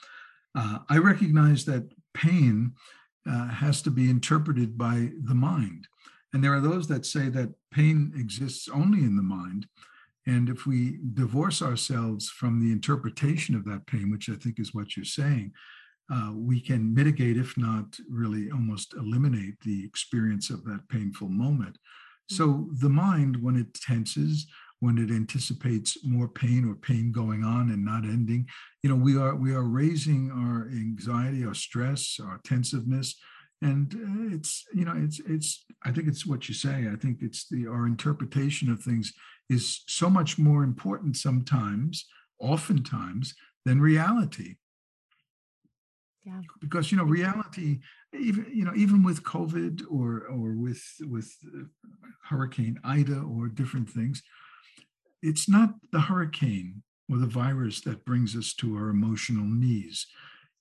Uh, 0.55 0.79
I 0.89 0.97
recognize 0.97 1.65
that 1.65 1.91
pain 2.13 2.73
uh, 3.29 3.49
has 3.49 3.81
to 3.83 3.91
be 3.91 4.09
interpreted 4.09 4.77
by 4.77 5.11
the 5.23 5.35
mind. 5.35 5.87
And 6.33 6.43
there 6.43 6.53
are 6.53 6.61
those 6.61 6.87
that 6.87 7.05
say 7.05 7.29
that 7.29 7.53
pain 7.71 8.13
exists 8.15 8.67
only 8.67 8.99
in 8.99 9.15
the 9.15 9.23
mind. 9.23 9.67
And 10.27 10.49
if 10.49 10.65
we 10.65 10.99
divorce 11.13 11.61
ourselves 11.61 12.29
from 12.29 12.59
the 12.59 12.71
interpretation 12.71 13.55
of 13.55 13.63
that 13.65 13.87
pain, 13.87 14.11
which 14.11 14.29
I 14.29 14.35
think 14.35 14.59
is 14.59 14.73
what 14.73 14.95
you're 14.95 15.05
saying, 15.05 15.53
uh, 16.13 16.31
we 16.33 16.59
can 16.59 16.93
mitigate, 16.93 17.37
if 17.37 17.57
not 17.57 17.97
really 18.09 18.51
almost 18.51 18.93
eliminate 18.93 19.59
the 19.61 19.85
experience 19.85 20.49
of 20.49 20.63
that 20.65 20.87
painful 20.89 21.29
moment. 21.29 21.77
So 22.29 22.47
mm-hmm. 22.47 22.73
the 22.79 22.89
mind, 22.89 23.41
when 23.41 23.55
it 23.55 23.73
tenses, 23.73 24.47
when 24.79 24.97
it 24.97 25.09
anticipates 25.09 25.97
more 26.03 26.27
pain 26.27 26.69
or 26.69 26.75
pain 26.75 27.11
going 27.11 27.43
on 27.43 27.71
and 27.71 27.83
not 27.83 28.03
ending, 28.03 28.47
you 28.83 28.89
know, 28.89 28.95
we 28.95 29.17
are 29.17 29.35
we 29.35 29.53
are 29.53 29.63
raising 29.63 30.29
our 30.31 30.69
anxiety, 30.71 31.45
our 31.45 31.55
stress, 31.55 32.19
our 32.21 32.39
tensiveness, 32.43 33.15
and 33.61 33.93
uh, 33.95 34.35
it's 34.35 34.65
you 34.73 34.85
know 34.85 34.93
it's 34.95 35.19
it's 35.21 35.65
I 35.83 35.91
think 35.91 36.07
it's 36.07 36.27
what 36.27 36.47
you 36.47 36.53
say. 36.53 36.87
I 36.91 36.95
think 36.95 37.19
it's 37.21 37.47
the 37.49 37.67
our 37.67 37.87
interpretation 37.87 38.71
of 38.71 38.81
things 38.81 39.13
is 39.49 39.83
so 39.87 40.09
much 40.09 40.37
more 40.37 40.63
important 40.63 41.17
sometimes, 41.17 42.05
oftentimes, 42.39 43.33
than 43.65 43.81
reality. 43.81 44.55
Yeah. 46.25 46.41
Because 46.59 46.91
you 46.91 46.97
know 46.97 47.05
reality 47.05 47.79
even 48.13 48.45
you 48.53 48.65
know 48.65 48.73
even 48.75 49.01
with 49.01 49.23
covid 49.23 49.81
or 49.89 50.27
or 50.27 50.55
with 50.55 50.83
with 51.01 51.33
uh, 51.55 51.63
hurricane 52.23 52.77
ida 52.83 53.19
or 53.21 53.47
different 53.47 53.89
things 53.89 54.21
it's 55.21 55.49
not 55.49 55.75
the 55.91 56.01
hurricane 56.01 56.83
or 57.09 57.17
the 57.17 57.25
virus 57.25 57.81
that 57.81 58.05
brings 58.05 58.35
us 58.35 58.53
to 58.53 58.75
our 58.75 58.89
emotional 58.89 59.45
knees. 59.45 60.07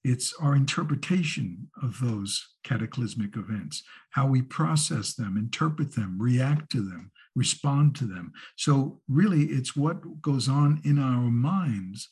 It's 0.05 0.33
our 0.41 0.55
interpretation 0.55 1.69
of 1.83 1.99
those 2.01 2.55
cataclysmic 2.63 3.37
events 3.37 3.83
how 4.11 4.27
we 4.27 4.43
process 4.43 5.15
them 5.15 5.37
interpret 5.37 5.95
them 5.95 6.17
react 6.21 6.71
to 6.71 6.81
them 6.81 7.11
respond 7.37 7.95
to 7.95 8.05
them 8.05 8.33
so 8.57 9.01
really 9.09 9.45
it's 9.45 9.77
what 9.77 10.21
goes 10.21 10.49
on 10.49 10.81
in 10.85 10.99
our 10.99 11.31
minds 11.31 12.09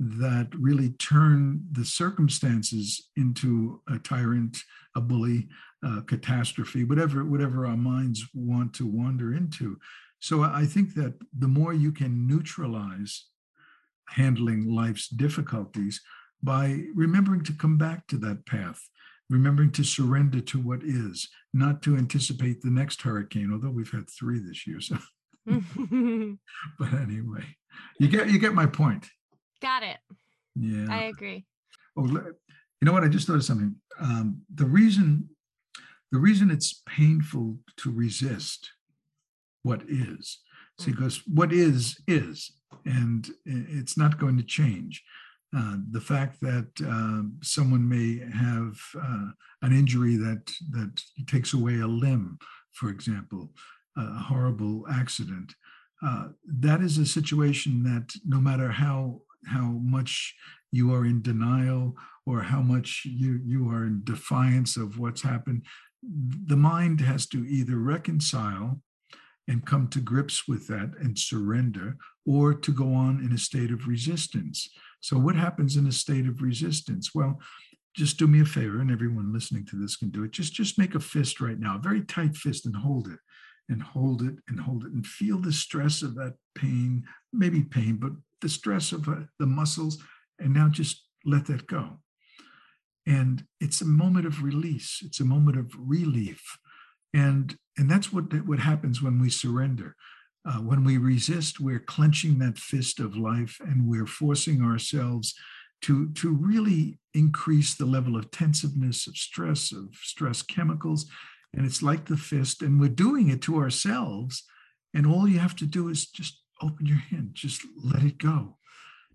that 0.00 0.48
really 0.58 0.90
turn 0.90 1.64
the 1.72 1.84
circumstances 1.84 3.10
into 3.16 3.80
a 3.88 3.98
tyrant, 3.98 4.58
a 4.96 5.00
bully, 5.00 5.48
a 5.82 6.02
catastrophe, 6.02 6.84
whatever 6.84 7.24
whatever 7.24 7.66
our 7.66 7.76
minds 7.76 8.24
want 8.34 8.74
to 8.74 8.86
wander 8.86 9.34
into. 9.34 9.78
So 10.20 10.42
I 10.42 10.64
think 10.64 10.94
that 10.94 11.14
the 11.38 11.48
more 11.48 11.72
you 11.72 11.92
can 11.92 12.26
neutralize 12.26 13.26
handling 14.08 14.74
life's 14.74 15.08
difficulties 15.08 16.00
by 16.42 16.84
remembering 16.94 17.44
to 17.44 17.52
come 17.52 17.78
back 17.78 18.06
to 18.08 18.18
that 18.18 18.46
path, 18.46 18.80
remembering 19.30 19.72
to 19.72 19.84
surrender 19.84 20.40
to 20.40 20.60
what 20.60 20.82
is, 20.82 21.28
not 21.52 21.82
to 21.82 21.96
anticipate 21.96 22.60
the 22.60 22.70
next 22.70 23.02
hurricane, 23.02 23.50
although 23.52 23.70
we've 23.70 23.90
had 23.90 24.08
three 24.10 24.38
this 24.38 24.66
year. 24.66 24.80
So 24.80 24.96
but 25.46 26.92
anyway, 26.92 27.44
you 27.98 28.08
get 28.08 28.30
you 28.30 28.38
get 28.38 28.54
my 28.54 28.66
point. 28.66 29.06
Got 29.60 29.82
it. 29.82 29.98
Yeah. 30.56 30.86
I 30.90 31.04
agree. 31.04 31.44
Oh, 31.96 32.06
you 32.06 32.34
know 32.82 32.92
what? 32.92 33.04
I 33.04 33.08
just 33.08 33.26
thought 33.26 33.36
of 33.36 33.44
something. 33.44 33.76
Um, 34.00 34.42
the 34.52 34.66
reason, 34.66 35.28
the 36.12 36.18
reason 36.18 36.50
it's 36.50 36.82
painful 36.86 37.58
to 37.78 37.90
resist 37.90 38.70
what 39.62 39.82
is, 39.88 40.40
see, 40.78 40.90
mm. 40.90 40.96
because 40.96 41.22
what 41.26 41.52
is 41.52 41.98
is, 42.06 42.52
and 42.84 43.28
it's 43.44 43.96
not 43.96 44.18
going 44.18 44.36
to 44.36 44.44
change. 44.44 45.02
Uh, 45.56 45.76
the 45.90 46.00
fact 46.00 46.40
that 46.40 46.68
uh, 46.84 47.22
someone 47.42 47.88
may 47.88 48.20
have 48.36 48.76
uh, 49.00 49.30
an 49.62 49.72
injury 49.72 50.16
that 50.16 50.50
that 50.70 51.00
takes 51.26 51.52
away 51.52 51.80
a 51.80 51.86
limb, 51.86 52.38
for 52.72 52.88
example, 52.88 53.52
a 53.96 54.18
horrible 54.18 54.84
accident, 54.90 55.54
uh, 56.04 56.28
that 56.44 56.80
is 56.80 56.98
a 56.98 57.06
situation 57.06 57.82
that 57.84 58.12
no 58.26 58.40
matter 58.40 58.68
how 58.68 59.20
how 59.46 59.78
much 59.82 60.34
you 60.72 60.92
are 60.92 61.04
in 61.04 61.22
denial 61.22 61.94
or 62.26 62.42
how 62.42 62.60
much 62.60 63.02
you 63.04 63.40
you 63.44 63.68
are 63.68 63.86
in 63.86 64.00
defiance 64.04 64.76
of 64.76 64.98
what's 64.98 65.22
happened 65.22 65.62
the 66.46 66.56
mind 66.56 67.00
has 67.00 67.26
to 67.26 67.46
either 67.46 67.76
reconcile 67.76 68.80
and 69.48 69.66
come 69.66 69.88
to 69.88 70.00
grips 70.00 70.48
with 70.48 70.66
that 70.66 70.92
and 71.00 71.18
surrender 71.18 71.96
or 72.26 72.54
to 72.54 72.72
go 72.72 72.94
on 72.94 73.20
in 73.24 73.32
a 73.32 73.38
state 73.38 73.70
of 73.70 73.86
resistance 73.86 74.68
so 75.04 75.18
what 75.18 75.36
happens 75.36 75.76
in 75.76 75.86
a 75.86 75.92
state 75.92 76.26
of 76.26 76.42
resistance 76.42 77.10
well 77.14 77.40
just 77.94 78.18
do 78.18 78.26
me 78.26 78.40
a 78.40 78.44
favor 78.44 78.80
and 78.80 78.90
everyone 78.90 79.32
listening 79.32 79.64
to 79.64 79.76
this 79.76 79.96
can 79.96 80.10
do 80.10 80.24
it 80.24 80.30
just 80.30 80.52
just 80.52 80.78
make 80.78 80.94
a 80.94 81.00
fist 81.00 81.40
right 81.40 81.60
now 81.60 81.76
a 81.76 81.82
very 81.88 82.02
tight 82.04 82.36
fist 82.36 82.66
and 82.66 82.76
hold 82.76 83.08
it 83.08 83.18
and 83.68 83.82
hold 83.82 84.22
it 84.22 84.34
and 84.48 84.60
hold 84.60 84.84
it 84.84 84.92
and 84.92 85.06
feel 85.06 85.38
the 85.38 85.52
stress 85.52 86.02
of 86.02 86.14
that 86.14 86.34
pain 86.54 87.04
maybe 87.32 87.62
pain 87.62 87.96
but 87.96 88.12
the 88.44 88.48
stress 88.50 88.92
of 88.92 89.08
uh, 89.08 89.22
the 89.38 89.46
muscles, 89.46 89.98
and 90.38 90.52
now 90.52 90.68
just 90.68 91.02
let 91.24 91.46
that 91.46 91.66
go. 91.66 91.98
And 93.06 93.44
it's 93.58 93.80
a 93.80 93.86
moment 93.86 94.26
of 94.26 94.42
release. 94.42 95.00
It's 95.02 95.18
a 95.18 95.24
moment 95.24 95.58
of 95.58 95.72
relief, 95.76 96.42
and 97.12 97.56
and 97.76 97.90
that's 97.90 98.12
what 98.12 98.24
what 98.46 98.60
happens 98.60 99.02
when 99.02 99.18
we 99.18 99.30
surrender. 99.30 99.96
Uh, 100.46 100.58
when 100.58 100.84
we 100.84 100.98
resist, 100.98 101.58
we're 101.58 101.78
clenching 101.78 102.38
that 102.38 102.58
fist 102.58 103.00
of 103.00 103.16
life, 103.16 103.58
and 103.60 103.88
we're 103.88 104.06
forcing 104.06 104.62
ourselves 104.62 105.34
to 105.82 106.10
to 106.12 106.32
really 106.32 106.98
increase 107.14 107.74
the 107.74 107.86
level 107.86 108.16
of 108.16 108.30
tensiveness, 108.30 109.06
of 109.06 109.16
stress, 109.16 109.72
of 109.72 109.94
stress 109.94 110.42
chemicals, 110.42 111.06
and 111.54 111.64
it's 111.64 111.82
like 111.82 112.06
the 112.06 112.16
fist, 112.16 112.62
and 112.62 112.80
we're 112.80 112.88
doing 112.88 113.28
it 113.28 113.42
to 113.42 113.56
ourselves. 113.58 114.44
And 114.92 115.06
all 115.06 115.28
you 115.28 115.40
have 115.40 115.56
to 115.56 115.66
do 115.66 115.88
is 115.88 116.06
just 116.06 116.40
open 116.62 116.86
your 116.86 116.98
hand, 116.98 117.30
just 117.32 117.62
let 117.82 118.02
it 118.02 118.18
go. 118.18 118.58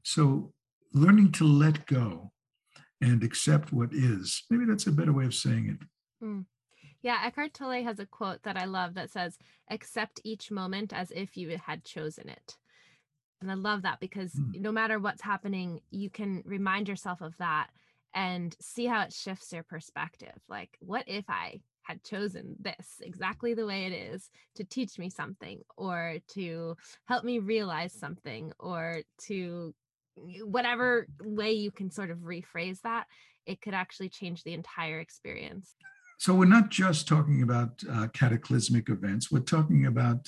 So, 0.04 0.54
learning 0.94 1.32
to 1.34 1.46
let 1.46 1.86
go 1.86 2.32
and 3.02 3.24
accept 3.24 3.72
what 3.72 3.94
is, 3.94 4.44
maybe 4.50 4.65
that's 4.65 4.88
a 4.88 4.92
better 4.92 5.13
way 5.13 5.26
of 5.26 5.34
saying 5.34 5.78
it. 5.80 6.26
Mm. 6.26 6.46
Yeah, 7.02 7.22
Eckhart 7.24 7.54
Tolle 7.54 7.84
has 7.84 8.00
a 8.00 8.06
quote 8.06 8.44
that 8.44 8.58
I 8.58 8.66
love 8.66 8.96
that 8.96 9.10
says, 9.10 9.38
accept 9.70 10.20
each 10.24 10.52
moment 10.52 10.92
as 10.94 11.12
if 11.12 11.38
you 11.38 11.58
had 11.58 11.84
chosen 11.86 12.30
it. 12.30 12.58
And 13.42 13.50
I 13.50 13.54
love 13.54 13.84
that 13.84 14.02
because 14.02 14.34
mm. 14.34 14.60
no 14.60 14.72
matter 14.72 15.00
what's 15.00 15.22
happening, 15.22 15.80
you 15.92 16.10
can 16.10 16.44
remind 16.46 16.90
yourself 16.90 17.22
of 17.22 17.38
that 17.38 17.68
and 18.14 18.56
see 18.60 18.86
how 18.86 19.02
it 19.02 19.14
shifts 19.14 19.54
your 19.54 19.64
perspective. 19.64 20.36
Like, 20.50 20.78
what 20.82 21.06
if 21.08 21.26
I 21.30 21.62
had 21.84 22.04
chosen 22.04 22.56
this 22.60 23.02
exactly 23.02 23.54
the 23.54 23.66
way 23.66 23.86
it 23.86 23.94
is 23.94 24.30
to 24.56 24.64
teach 24.64 25.00
me 25.00 25.10
something 25.10 25.62
or 25.78 26.18
to 26.34 26.76
help 27.06 27.24
me 27.24 27.40
realize 27.40 27.94
something 27.94 28.52
or 28.60 29.02
to 29.28 29.74
whatever 30.44 31.08
way 31.24 31.52
you 31.52 31.72
can 31.72 31.90
sort 31.90 32.12
of 32.12 32.20
rephrase 32.20 32.82
that, 32.82 33.06
it 33.46 33.62
could 33.62 33.74
actually 33.74 34.10
change 34.10 34.44
the 34.44 34.54
entire 34.54 35.00
experience. 35.00 35.76
So 36.20 36.34
we're 36.34 36.46
not 36.46 36.70
just 36.70 37.08
talking 37.08 37.44
about 37.44 37.82
uh, 37.90 38.08
cataclysmic 38.10 38.90
events, 38.90 39.32
we're 39.32 39.40
talking 39.40 39.86
about 39.86 40.28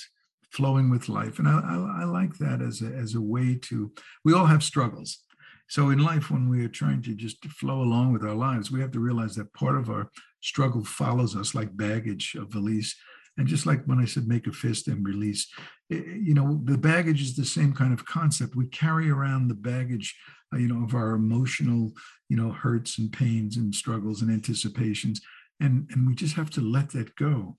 flowing 0.50 0.90
with 0.90 1.10
life. 1.10 1.38
And 1.38 1.50
I, 1.50 1.60
I, 1.60 2.02
I 2.02 2.04
like 2.06 2.38
that 2.38 2.62
as 2.62 2.82
a, 2.82 2.88
as 2.88 3.16
a 3.16 3.22
way 3.22 3.60
to, 3.64 3.92
we 4.24 4.34
all 4.34 4.46
have 4.46 4.64
struggles. 4.64 5.20
So 5.68 5.90
in 5.90 6.00
life, 6.00 6.32
when 6.32 6.48
we 6.48 6.64
are 6.64 6.70
trying 6.70 7.02
to 7.04 7.14
just 7.14 7.46
flow 7.46 7.82
along 7.82 8.14
with 8.14 8.24
our 8.24 8.34
lives, 8.34 8.72
we 8.72 8.80
have 8.80 8.92
to 8.92 9.02
realize 9.02 9.36
that 9.36 9.54
part 9.54 9.76
of 9.76 9.90
our 9.90 10.10
struggle 10.40 10.86
follows 10.86 11.36
us 11.36 11.54
like 11.54 11.76
baggage, 11.76 12.38
a 12.40 12.46
valise. 12.46 12.96
And 13.38 13.46
just 13.46 13.66
like 13.66 13.84
when 13.84 14.00
I 14.00 14.06
said 14.06 14.30
make 14.30 14.48
a 14.48 14.54
fist 14.54 14.88
and 14.88 15.06
release, 15.06 15.46
it, 15.90 15.96
eh, 15.96 16.10
eh, 16.10 16.18
you 16.22 16.34
know, 16.34 16.62
the 16.64 16.78
baggage 16.78 17.22
is 17.22 17.36
the 17.36 17.46
same 17.46 17.74
kind 17.74 17.92
of 17.92 18.06
concept. 18.06 18.56
We 18.56 18.68
carry 18.68 19.10
around 19.10 19.50
the 19.50 19.56
baggage, 19.56 20.18
uh, 20.54 20.58
you 20.58 20.70
know, 20.70 20.86
of 20.86 20.96
our 20.96 21.12
emotional, 21.12 21.92
you 22.30 22.38
know, 22.38 22.52
hurts 22.52 22.98
and 22.98 23.12
pains 23.12 23.58
and 23.58 23.76
struggles 23.76 24.22
and 24.22 24.32
anticipations. 24.32 25.20
And, 25.62 25.88
and 25.92 26.08
we 26.08 26.16
just 26.16 26.36
have 26.36 26.50
to 26.52 26.62
let 26.62 26.90
that 26.92 27.16
go. 27.16 27.56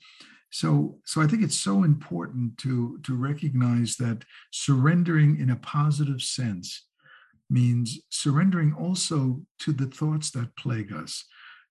So, 0.51 0.99
so 1.07 1.23
I 1.23 1.27
think 1.27 1.43
it's 1.43 1.59
so 1.59 1.83
important 1.83 2.59
to, 2.59 2.99
to 3.05 3.17
recognize 3.17 3.97
that 3.97 4.25
surrendering 4.51 5.41
in 5.41 5.49
a 5.49 5.57
positive 5.57 6.21
sense 6.21 6.89
means 7.49 8.01
surrendering 8.11 8.75
also 8.75 9.41
to 9.61 9.73
the 9.73 9.87
thoughts 9.87 10.31
that 10.33 10.57
plague 10.57 10.93
us, 10.93 11.25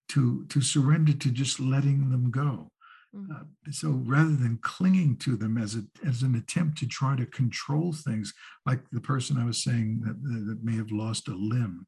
to, 0.09 0.45
to 0.49 0.61
surrender 0.61 1.13
to 1.13 1.31
just 1.31 1.59
letting 1.59 2.09
them 2.09 2.31
go. 2.31 2.71
Mm-hmm. 3.15 3.31
Uh, 3.31 3.71
so 3.71 4.01
rather 4.05 4.35
than 4.35 4.59
clinging 4.61 5.17
to 5.17 5.35
them 5.35 5.57
as, 5.57 5.75
a, 5.75 5.83
as 6.07 6.23
an 6.23 6.35
attempt 6.35 6.77
to 6.79 6.87
try 6.87 7.15
to 7.15 7.25
control 7.25 7.93
things, 7.93 8.33
like 8.65 8.79
the 8.91 9.01
person 9.01 9.37
I 9.37 9.45
was 9.45 9.63
saying 9.63 10.01
that, 10.05 10.21
that 10.47 10.63
may 10.63 10.77
have 10.77 10.91
lost 10.91 11.27
a 11.27 11.35
limb, 11.35 11.85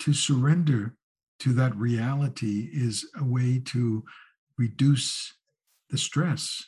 to 0.00 0.12
surrender 0.12 0.96
to 1.40 1.52
that 1.54 1.76
reality 1.76 2.68
is 2.72 3.08
a 3.18 3.24
way 3.24 3.60
to 3.66 4.04
reduce 4.58 5.34
the 5.90 5.98
stress. 5.98 6.64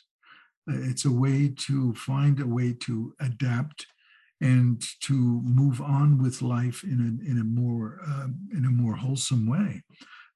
Uh, 0.69 0.75
it's 0.77 1.05
a 1.05 1.11
way 1.11 1.53
to 1.57 1.93
find 1.95 2.39
a 2.39 2.47
way 2.47 2.73
to 2.73 3.13
adapt 3.19 3.87
and 4.41 4.81
to 5.01 5.41
move 5.43 5.81
on 5.81 6.21
with 6.21 6.41
life 6.41 6.83
in 6.83 6.99
a, 6.99 7.29
in 7.29 7.39
a 7.39 7.43
more 7.43 7.99
uh, 8.07 8.27
in 8.55 8.65
a 8.65 8.69
more 8.69 8.95
wholesome 8.95 9.47
way. 9.47 9.83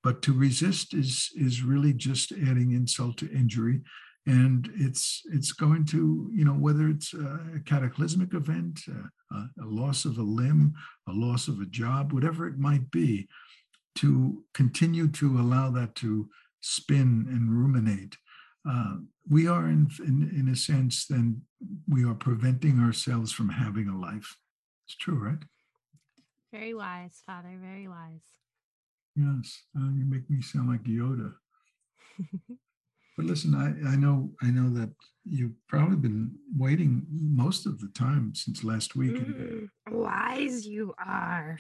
but 0.04 0.22
to 0.22 0.34
resist 0.34 0.94
is 0.94 1.32
is 1.36 1.64
really 1.64 1.94
just 1.94 2.32
adding 2.32 2.72
insult 2.72 3.18
to 3.18 3.32
injury 3.32 3.82
and 4.26 4.72
it's 4.76 5.22
it's 5.34 5.52
going 5.52 5.86
to 5.86 6.30
you 6.34 6.46
know 6.46 6.54
whether 6.54 6.88
it's 6.88 7.14
a 7.14 7.60
cataclysmic 7.66 8.34
event 8.34 8.80
a, 9.32 9.36
a, 9.36 9.66
loss 9.66 10.06
of 10.06 10.18
a 10.18 10.22
limb 10.22 10.74
a 11.08 11.12
loss 11.12 11.48
of 11.48 11.60
a 11.60 11.66
job 11.66 12.14
whatever 12.14 12.48
it 12.48 12.58
might 12.58 12.90
be 12.92 13.28
to 13.96 14.44
continue 14.54 15.08
to 15.08 15.40
allow 15.40 15.70
that 15.72 15.96
to 15.96 16.30
spin 16.62 17.26
and 17.30 17.52
ruminate. 17.52 18.18
Uh, 18.68 18.96
we 19.30 19.48
are 19.48 19.68
in, 19.68 19.90
in 20.00 20.32
in 20.38 20.48
a 20.48 20.56
sense 20.56 21.06
then 21.06 21.42
we 21.88 22.06
are 22.06 22.14
preventing 22.14 22.80
ourselves 22.80 23.32
from 23.32 23.50
having 23.50 23.90
a 23.90 24.00
life. 24.00 24.38
It's 24.86 24.96
true 24.96 25.16
right? 25.16 25.44
Very 26.52 26.74
wise 26.74 27.22
father 27.26 27.58
very 27.62 27.88
wise. 27.88 28.28
Yes 29.16 29.64
uh, 29.78 29.92
you 29.98 30.06
make 30.06 30.30
me 30.30 30.42
sound 30.42 30.70
like 30.70 30.84
yoda. 30.84 31.34
But 33.16 33.26
listen, 33.26 33.54
I, 33.54 33.92
I 33.92 33.96
know 33.96 34.32
I 34.42 34.50
know 34.50 34.70
that 34.72 34.90
you've 35.24 35.54
probably 35.68 35.98
been 35.98 36.32
waiting 36.58 37.06
most 37.12 37.68
of 37.68 37.80
the 37.80 37.90
time 37.90 38.34
since 38.34 38.64
last 38.64 38.96
week. 38.96 39.14
Mm, 39.14 39.70
wise 39.92 40.66
you 40.66 40.94
are. 40.98 41.58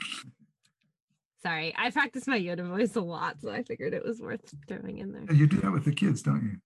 Sorry, 1.43 1.73
I 1.77 1.91
practice 1.91 2.25
my 2.25 2.39
Yoda 2.39 2.65
voice 2.65 2.95
a 2.95 3.01
lot, 3.01 3.41
so 3.41 3.51
I 3.51 3.63
figured 3.63 3.93
it 3.93 4.05
was 4.05 4.21
worth 4.21 4.53
throwing 4.65 4.99
in 4.99 5.11
there. 5.11 5.35
You 5.35 5.45
do 5.45 5.57
that 5.57 5.73
with 5.73 5.83
the 5.83 5.93
kids, 5.93 6.21
don't 6.21 6.59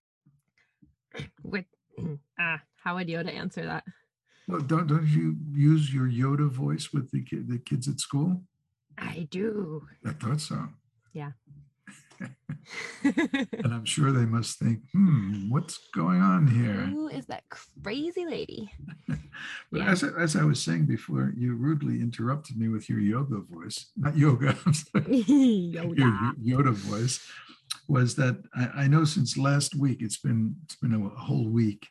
you? 1.15 1.25
With 1.43 1.65
ah, 2.39 2.61
how 2.83 2.95
would 2.95 3.07
Yoda 3.07 3.33
answer 3.33 3.65
that? 3.65 3.83
Well, 4.47 4.61
don't 4.61 4.85
don't 4.85 5.07
you 5.07 5.35
use 5.51 5.91
your 5.91 6.07
Yoda 6.07 6.47
voice 6.47 6.93
with 6.93 7.09
the 7.11 7.23
the 7.47 7.57
kids 7.57 7.87
at 7.87 7.99
school? 7.99 8.43
I 8.99 9.27
do. 9.31 9.87
I 10.05 10.11
thought 10.11 10.41
so. 10.41 10.69
Yeah. 11.11 11.31
And 13.03 13.73
I'm 13.73 13.85
sure 13.85 14.11
they 14.11 14.25
must 14.25 14.59
think, 14.59 14.79
hmm, 14.93 15.49
what's 15.49 15.77
going 15.93 16.21
on 16.21 16.47
here? 16.47 16.85
Who 16.85 17.07
is 17.07 17.25
that 17.27 17.43
crazy 17.83 18.25
lady? 18.25 18.71
but 19.07 19.17
yeah. 19.71 19.89
as, 19.89 20.03
as 20.03 20.35
I 20.35 20.43
was 20.43 20.61
saying 20.61 20.85
before, 20.85 21.33
you 21.37 21.55
rudely 21.55 22.01
interrupted 22.01 22.57
me 22.57 22.67
with 22.67 22.89
your 22.89 22.99
yoga 22.99 23.39
voice, 23.39 23.91
not 23.95 24.17
yoga, 24.17 24.53
Yoda. 24.95 25.97
your 26.41 26.63
Yoda 26.63 26.73
voice. 26.73 27.25
Was 27.87 28.15
that 28.15 28.41
I, 28.55 28.83
I, 28.83 28.87
know 28.87 29.03
since 29.05 29.37
last 29.37 29.75
week 29.75 30.01
it's 30.01 30.17
been 30.17 30.55
it's 30.63 30.75
been 30.75 30.93
a, 30.93 31.05
a 31.05 31.09
whole 31.09 31.47
week, 31.47 31.87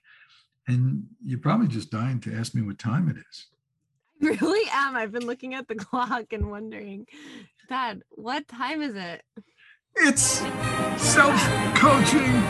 and 0.68 1.04
you're 1.24 1.38
probably 1.38 1.68
just 1.68 1.90
dying 1.90 2.20
to 2.20 2.34
ask 2.34 2.54
me 2.54 2.62
what 2.62 2.78
time 2.78 3.08
it 3.08 3.16
is. 3.16 3.46
I 4.22 4.26
really 4.42 4.68
am. 4.72 4.96
I've 4.96 5.12
been 5.12 5.26
looking 5.26 5.54
at 5.54 5.68
the 5.68 5.74
clock 5.74 6.32
and 6.32 6.50
wondering, 6.50 7.06
Dad, 7.68 8.02
what 8.10 8.48
time 8.48 8.82
is 8.82 8.94
it? 8.94 9.22
It's 9.98 10.42
self 11.02 11.40
coaching. 11.74 12.42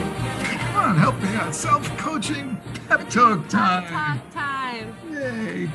Come 0.42 0.76
on, 0.76 0.96
help 0.96 1.16
me 1.20 1.28
out. 1.36 1.54
Self 1.54 1.88
coaching 1.96 2.60
pep 2.88 3.08
talk 3.08 3.48
time. 3.48 3.84
Pep 3.84 3.92
talk 3.92 4.32
time. 4.32 4.96
Yay. 5.12 5.70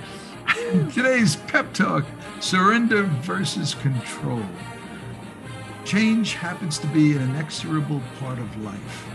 Today's 0.91 1.37
pep 1.37 1.73
talk 1.73 2.03
surrender 2.41 3.03
versus 3.03 3.73
control. 3.75 4.43
Change 5.85 6.33
happens 6.33 6.77
to 6.79 6.87
be 6.87 7.15
an 7.15 7.21
inexorable 7.21 8.01
part 8.19 8.37
of 8.37 8.63
life. 8.63 9.07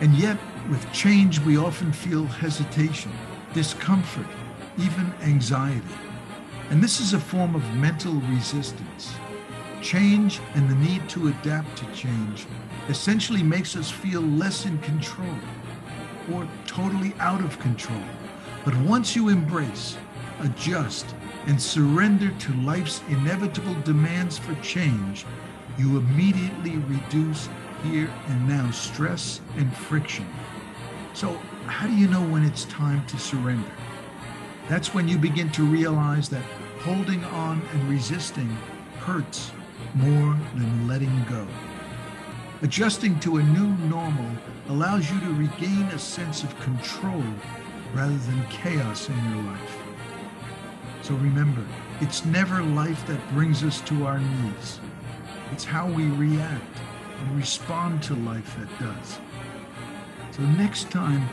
And 0.00 0.14
yet, 0.14 0.38
with 0.70 0.90
change, 0.92 1.40
we 1.40 1.56
often 1.56 1.92
feel 1.92 2.24
hesitation, 2.24 3.10
discomfort, 3.52 4.26
even 4.78 5.12
anxiety. 5.22 5.82
And 6.70 6.82
this 6.82 7.00
is 7.00 7.14
a 7.14 7.20
form 7.20 7.56
of 7.56 7.74
mental 7.74 8.14
resistance. 8.30 9.12
Change 9.84 10.40
and 10.54 10.66
the 10.66 10.74
need 10.76 11.06
to 11.10 11.28
adapt 11.28 11.76
to 11.76 11.84
change 11.92 12.46
essentially 12.88 13.42
makes 13.42 13.76
us 13.76 13.90
feel 13.90 14.22
less 14.22 14.64
in 14.64 14.78
control 14.78 15.36
or 16.32 16.48
totally 16.66 17.12
out 17.20 17.42
of 17.44 17.58
control. 17.58 18.00
But 18.64 18.74
once 18.76 19.14
you 19.14 19.28
embrace, 19.28 19.98
adjust, 20.40 21.14
and 21.46 21.60
surrender 21.60 22.30
to 22.30 22.54
life's 22.62 23.02
inevitable 23.10 23.76
demands 23.82 24.38
for 24.38 24.54
change, 24.62 25.26
you 25.76 25.98
immediately 25.98 26.78
reduce 26.78 27.50
here 27.82 28.10
and 28.28 28.48
now 28.48 28.70
stress 28.70 29.42
and 29.58 29.70
friction. 29.76 30.26
So, 31.12 31.34
how 31.66 31.86
do 31.86 31.94
you 31.94 32.08
know 32.08 32.26
when 32.28 32.42
it's 32.42 32.64
time 32.64 33.04
to 33.08 33.18
surrender? 33.18 33.70
That's 34.66 34.94
when 34.94 35.08
you 35.08 35.18
begin 35.18 35.50
to 35.52 35.62
realize 35.62 36.30
that 36.30 36.42
holding 36.80 37.22
on 37.26 37.60
and 37.74 37.90
resisting 37.90 38.48
hurts 39.00 39.52
more 39.94 40.36
than 40.54 40.88
letting 40.88 41.24
go. 41.28 41.46
Adjusting 42.62 43.20
to 43.20 43.36
a 43.36 43.42
new 43.42 43.68
normal 43.88 44.30
allows 44.68 45.10
you 45.10 45.20
to 45.20 45.34
regain 45.34 45.82
a 45.92 45.98
sense 45.98 46.42
of 46.42 46.58
control 46.60 47.22
rather 47.92 48.16
than 48.16 48.46
chaos 48.48 49.08
in 49.08 49.30
your 49.30 49.42
life. 49.44 49.76
So 51.02 51.14
remember, 51.14 51.64
it's 52.00 52.24
never 52.24 52.62
life 52.62 53.06
that 53.06 53.20
brings 53.34 53.62
us 53.62 53.80
to 53.82 54.06
our 54.06 54.18
knees. 54.18 54.80
It's 55.52 55.64
how 55.64 55.86
we 55.86 56.06
react 56.06 56.78
and 57.20 57.36
respond 57.36 58.02
to 58.04 58.14
life 58.14 58.56
that 58.58 58.78
does. 58.80 59.18
So 60.30 60.42
next 60.42 60.90
time 60.90 61.28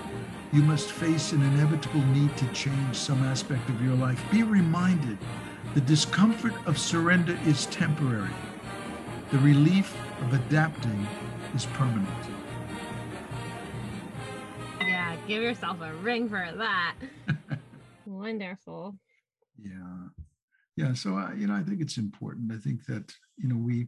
you 0.51 0.62
must 0.62 0.91
face 0.91 1.32
an 1.32 1.41
inevitable 1.41 2.06
need 2.08 2.36
to 2.38 2.47
change 2.47 2.95
some 2.95 3.23
aspect 3.23 3.69
of 3.69 3.82
your 3.82 3.95
life, 3.95 4.21
be 4.30 4.43
reminded 4.43 5.17
the 5.73 5.81
discomfort 5.81 6.53
of 6.65 6.77
surrender 6.77 7.38
is 7.45 7.65
temporary 7.67 8.29
the 9.31 9.39
relief 9.39 9.95
of 10.21 10.34
adapting 10.34 11.07
is 11.55 11.65
permanent. 11.67 12.10
Yeah, 14.81 15.15
give 15.25 15.41
yourself 15.41 15.79
a 15.81 15.93
ring 15.95 16.27
for 16.27 16.45
that. 16.57 16.95
Wonderful. 18.05 18.97
Yeah. 19.57 20.10
Yeah, 20.75 20.93
so 20.93 21.17
uh, 21.17 21.31
you 21.34 21.47
know, 21.47 21.55
I 21.55 21.63
think 21.63 21.79
it's 21.79 21.97
important. 21.97 22.51
I 22.51 22.57
think 22.57 22.86
that 22.88 23.13
you 23.38 23.47
know 23.47 23.55
we 23.55 23.88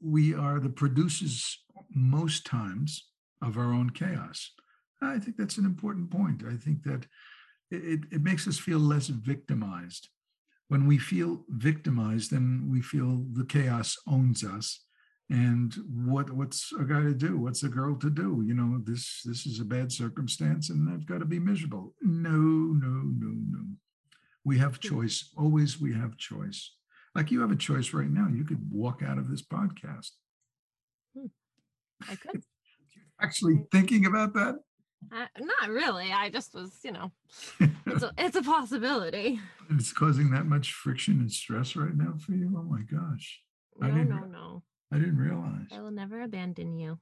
we 0.00 0.34
are 0.34 0.58
the 0.58 0.70
producers 0.70 1.58
most 1.94 2.46
times 2.46 3.08
of 3.42 3.58
our 3.58 3.74
own 3.74 3.90
chaos. 3.90 4.52
I 5.02 5.18
think 5.18 5.36
that's 5.36 5.58
an 5.58 5.66
important 5.66 6.10
point. 6.10 6.44
I 6.48 6.56
think 6.56 6.84
that 6.84 7.06
it, 7.70 8.04
it 8.10 8.22
makes 8.22 8.46
us 8.46 8.58
feel 8.58 8.78
less 8.78 9.08
victimized 9.08 10.08
when 10.72 10.86
we 10.86 10.96
feel 10.96 11.44
victimized, 11.50 12.30
then 12.30 12.66
we 12.72 12.80
feel 12.80 13.26
the 13.34 13.44
chaos 13.44 13.94
owns 14.06 14.42
us. 14.42 14.86
And 15.28 15.74
what 16.08 16.30
what's 16.30 16.72
a 16.80 16.84
guy 16.84 17.02
to 17.02 17.12
do? 17.12 17.36
What's 17.36 17.62
a 17.62 17.68
girl 17.68 17.94
to 17.96 18.08
do? 18.08 18.42
You 18.42 18.54
know, 18.54 18.80
this 18.82 19.20
this 19.22 19.44
is 19.44 19.60
a 19.60 19.66
bad 19.66 19.92
circumstance, 19.92 20.70
and 20.70 20.88
I've 20.88 21.04
got 21.04 21.18
to 21.18 21.26
be 21.26 21.38
miserable. 21.38 21.92
No, 22.00 22.38
no, 22.38 22.94
no, 23.22 23.32
no. 23.50 23.64
We 24.44 24.56
have 24.60 24.76
hmm. 24.76 24.88
choice. 24.88 25.30
Always, 25.36 25.78
we 25.78 25.92
have 25.92 26.16
choice. 26.16 26.74
Like 27.14 27.30
you 27.30 27.42
have 27.42 27.52
a 27.52 27.64
choice 27.68 27.92
right 27.92 28.10
now. 28.10 28.28
You 28.34 28.44
could 28.44 28.62
walk 28.70 29.02
out 29.06 29.18
of 29.18 29.28
this 29.28 29.42
podcast. 29.42 30.12
Hmm. 31.14 31.26
I 32.08 32.14
could. 32.14 32.42
Actually, 33.20 33.56
thinking 33.70 34.06
about 34.06 34.32
that. 34.32 34.54
Uh, 35.10 35.26
not 35.40 35.68
really. 35.68 36.12
I 36.12 36.30
just 36.30 36.54
was, 36.54 36.78
you 36.84 36.92
know, 36.92 37.12
it's 37.86 38.02
a, 38.02 38.12
it's 38.18 38.36
a 38.36 38.42
possibility. 38.42 39.40
It's 39.70 39.92
causing 39.92 40.30
that 40.30 40.46
much 40.46 40.72
friction 40.72 41.20
and 41.20 41.30
stress 41.30 41.76
right 41.76 41.94
now 41.94 42.14
for 42.18 42.32
you. 42.32 42.52
Oh 42.56 42.62
my 42.62 42.82
gosh. 42.82 43.40
No, 43.78 43.86
I 43.86 43.90
didn't, 43.90 44.08
no, 44.10 44.24
no. 44.26 44.62
I 44.92 44.96
didn't 44.98 45.18
realize. 45.18 45.68
I 45.72 45.80
will 45.80 45.90
never 45.90 46.22
abandon 46.22 46.78
you. 46.78 46.98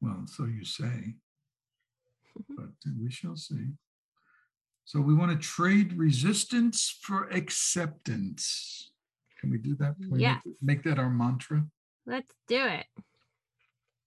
Well, 0.00 0.24
so 0.26 0.44
you 0.44 0.64
say, 0.64 1.14
but 2.56 2.70
we 3.00 3.10
shall 3.10 3.36
see. 3.36 3.72
So 4.84 5.00
we 5.00 5.14
want 5.14 5.30
to 5.30 5.38
trade 5.38 5.92
resistance 5.92 6.98
for 7.02 7.28
acceptance. 7.30 8.90
Can 9.40 9.50
we 9.50 9.58
do 9.58 9.76
that? 9.76 9.96
Can 9.96 10.18
yes. 10.18 10.40
Make, 10.44 10.54
make 10.62 10.82
that 10.84 10.98
our 10.98 11.10
mantra? 11.10 11.64
Let's 12.06 12.32
do 12.48 12.64
it. 12.64 12.86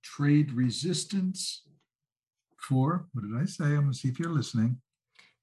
Trade 0.04 0.52
resistance 0.52 1.64
for, 2.68 3.08
what 3.14 3.24
did 3.24 3.42
I 3.42 3.46
say? 3.46 3.66
I'm 3.66 3.82
going 3.82 3.92
to 3.92 3.98
see 3.98 4.10
if 4.10 4.20
you're 4.20 4.34
listening. 4.34 4.82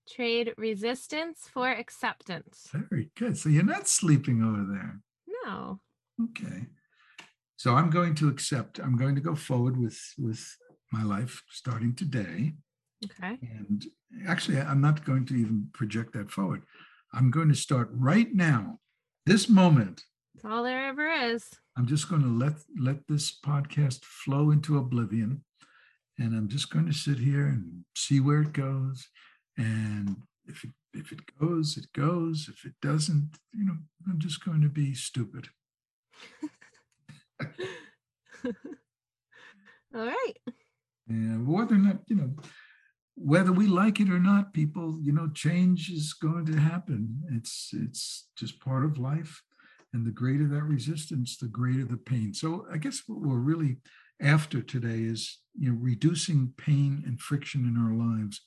Trade 0.09 0.53
resistance 0.57 1.49
for 1.53 1.71
acceptance. 1.71 2.69
Very 2.73 3.11
good. 3.17 3.39
So 3.39 3.49
you're 3.49 3.63
not 3.77 3.89
sleeping 3.89 4.43
over 4.43 4.65
there. 4.75 5.01
No. 5.45 5.81
Okay. 6.25 6.67
So 7.57 7.75
I'm 7.75 7.91
going 7.91 8.15
to 8.17 8.29
accept, 8.29 8.81
I'm 8.81 8.97
going 8.97 9.15
to 9.15 9.21
go 9.21 9.35
forward 9.35 9.77
with 9.77 9.99
with 10.19 10.43
my 10.93 11.03
life 11.03 11.43
starting 11.49 11.95
today. 11.95 12.55
Okay. 13.05 13.39
And 13.41 13.87
actually, 14.29 14.59
I'm 14.61 14.81
not 14.81 15.05
going 15.05 15.25
to 15.27 15.35
even 15.35 15.69
project 15.73 16.13
that 16.15 16.31
forward. 16.31 16.63
I'm 17.15 17.31
going 17.31 17.49
to 17.49 17.55
start 17.55 17.89
right 17.93 18.33
now, 18.35 18.79
this 19.27 19.49
moment. 19.49 20.03
That's 20.35 20.45
all 20.45 20.65
there 20.65 20.87
ever 20.87 21.09
is. 21.09 21.45
I'm 21.77 21.87
just 21.87 22.09
going 22.11 22.23
to 22.23 22.29
let 22.29 22.55
let 22.79 23.07
this 23.07 23.39
podcast 23.39 24.05
flow 24.05 24.51
into 24.51 24.79
oblivion 24.79 25.45
and 26.18 26.35
I'm 26.35 26.48
just 26.48 26.70
going 26.70 26.87
to 26.87 26.92
sit 26.92 27.18
here 27.18 27.46
and 27.46 27.85
see 27.96 28.20
where 28.20 28.42
it 28.42 28.53
goes. 28.53 29.09
And 29.57 30.16
if 30.46 30.64
it, 30.64 30.70
if 30.94 31.12
it 31.12 31.20
goes, 31.40 31.77
it 31.77 31.92
goes. 31.92 32.48
If 32.48 32.64
it 32.64 32.75
doesn't, 32.83 33.38
you 33.53 33.64
know, 33.64 33.77
I'm 34.09 34.18
just 34.18 34.44
going 34.44 34.61
to 34.62 34.68
be 34.68 34.94
stupid. 34.94 35.48
All 39.94 40.07
right. 40.07 40.35
And 41.09 41.46
whether 41.46 41.75
or 41.75 41.79
not, 41.79 41.98
you 42.09 42.16
know, 42.16 42.35
whether 43.14 43.53
we 43.53 43.66
like 43.66 44.01
it 44.01 44.09
or 44.09 44.18
not, 44.18 44.55
people, 44.55 44.98
you 45.03 45.12
know, 45.12 45.29
change 45.35 45.90
is 45.90 46.14
going 46.14 46.46
to 46.46 46.59
happen. 46.59 47.22
It's 47.31 47.70
it's 47.72 48.29
just 48.37 48.61
part 48.61 48.85
of 48.85 48.98
life. 48.98 49.42
And 49.92 50.07
the 50.07 50.11
greater 50.11 50.48
that 50.48 50.62
resistance, 50.62 51.37
the 51.37 51.48
greater 51.48 51.85
the 51.85 51.98
pain. 51.98 52.33
So 52.33 52.66
I 52.72 52.79
guess 52.79 53.03
what 53.07 53.20
we're 53.20 53.37
really 53.37 53.77
after 54.23 54.63
today 54.63 55.01
is 55.03 55.39
you 55.59 55.71
know 55.71 55.79
reducing 55.81 56.53
pain 56.57 57.03
and 57.07 57.21
friction 57.21 57.67
in 57.67 57.77
our 57.77 57.95
lives 57.95 58.41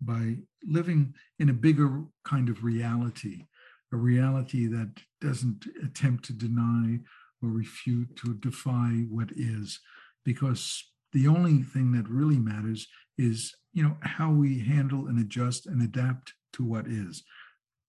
by 0.00 0.36
living 0.64 1.14
in 1.38 1.50
a 1.50 1.54
bigger 1.54 2.04
kind 2.24 2.48
of 2.48 2.64
reality, 2.64 3.44
a 3.92 3.96
reality 3.96 4.66
that 4.66 4.90
doesn't 5.20 5.66
attempt 5.84 6.24
to 6.24 6.32
deny 6.32 6.98
or 7.42 7.50
refute 7.50 8.16
to 8.16 8.34
defy 8.34 9.04
what 9.10 9.30
is, 9.36 9.78
because 10.24 10.84
the 11.12 11.26
only 11.26 11.62
thing 11.62 11.92
that 11.92 12.08
really 12.08 12.38
matters 12.38 12.88
is 13.18 13.54
you 13.72 13.82
know 13.82 13.96
how 14.00 14.30
we 14.30 14.60
handle 14.60 15.06
and 15.06 15.20
adjust 15.20 15.66
and 15.66 15.82
adapt 15.82 16.34
to 16.54 16.64
what 16.64 16.86
is. 16.86 17.22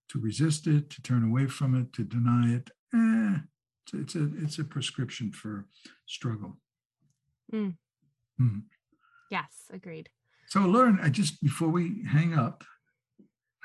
To 0.10 0.20
resist 0.20 0.68
it 0.68 0.90
to 0.90 1.02
turn 1.02 1.24
away 1.24 1.48
from 1.48 1.74
it 1.74 1.94
to 1.94 2.04
deny 2.04 2.54
it 2.54 2.70
eh, 2.94 3.38
it's, 3.94 4.16
a 4.16 4.30
it's 4.42 4.60
a 4.60 4.66
prescription 4.66 5.32
for 5.32 5.68
struggle 6.06 6.58
Mm. 7.54 7.76
Mhm. 8.40 8.64
Yes, 9.30 9.66
agreed. 9.72 10.10
so 10.48 10.60
lauren 10.62 11.00
i 11.02 11.10
just 11.10 11.42
before 11.42 11.70
we 11.70 12.04
hang 12.16 12.34
up 12.34 12.64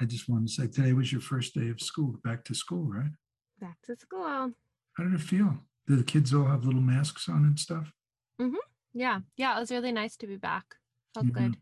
i 0.01 0.05
just 0.05 0.29
wanted 0.29 0.47
to 0.49 0.53
say 0.55 0.67
today 0.69 0.93
was 0.93 1.11
your 1.11 1.21
first 1.21 1.55
day 1.55 1.69
of 1.71 1.81
school 1.81 2.11
back 2.25 2.45
to 2.45 2.55
school 2.55 2.85
right 2.85 3.15
Back 3.61 3.79
to 3.87 3.97
school. 3.97 4.53
how 4.97 5.03
did 5.05 5.15
it 5.15 5.21
feel 5.21 5.51
do 5.87 5.97
the 5.97 6.05
kids 6.13 6.33
all 6.35 6.45
have 6.47 6.65
little 6.65 6.81
masks 6.95 7.29
on 7.29 7.45
and 7.45 7.59
stuff 7.59 7.93
Mm-hmm. 8.41 8.65
Yeah. 8.93 9.21
Yeah. 9.39 9.57
It 9.57 9.61
was 9.61 9.71
really 9.71 9.93
nice 9.93 10.15
to 10.19 10.27
be 10.27 10.37
back. 10.37 10.67
Felt 11.15 11.33
good. 11.33 11.57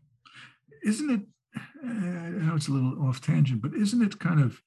isn't 0.83 1.09
it 1.09 1.21
uh, 1.57 1.87
i 1.89 2.29
know 2.43 2.55
it's 2.55 2.67
a 2.67 2.71
little 2.77 2.95
off 3.07 3.21
tangent 3.21 3.61
but 3.61 3.73
isn't 3.73 4.01
it 4.07 4.19
kind 4.19 4.41
of 4.41 4.61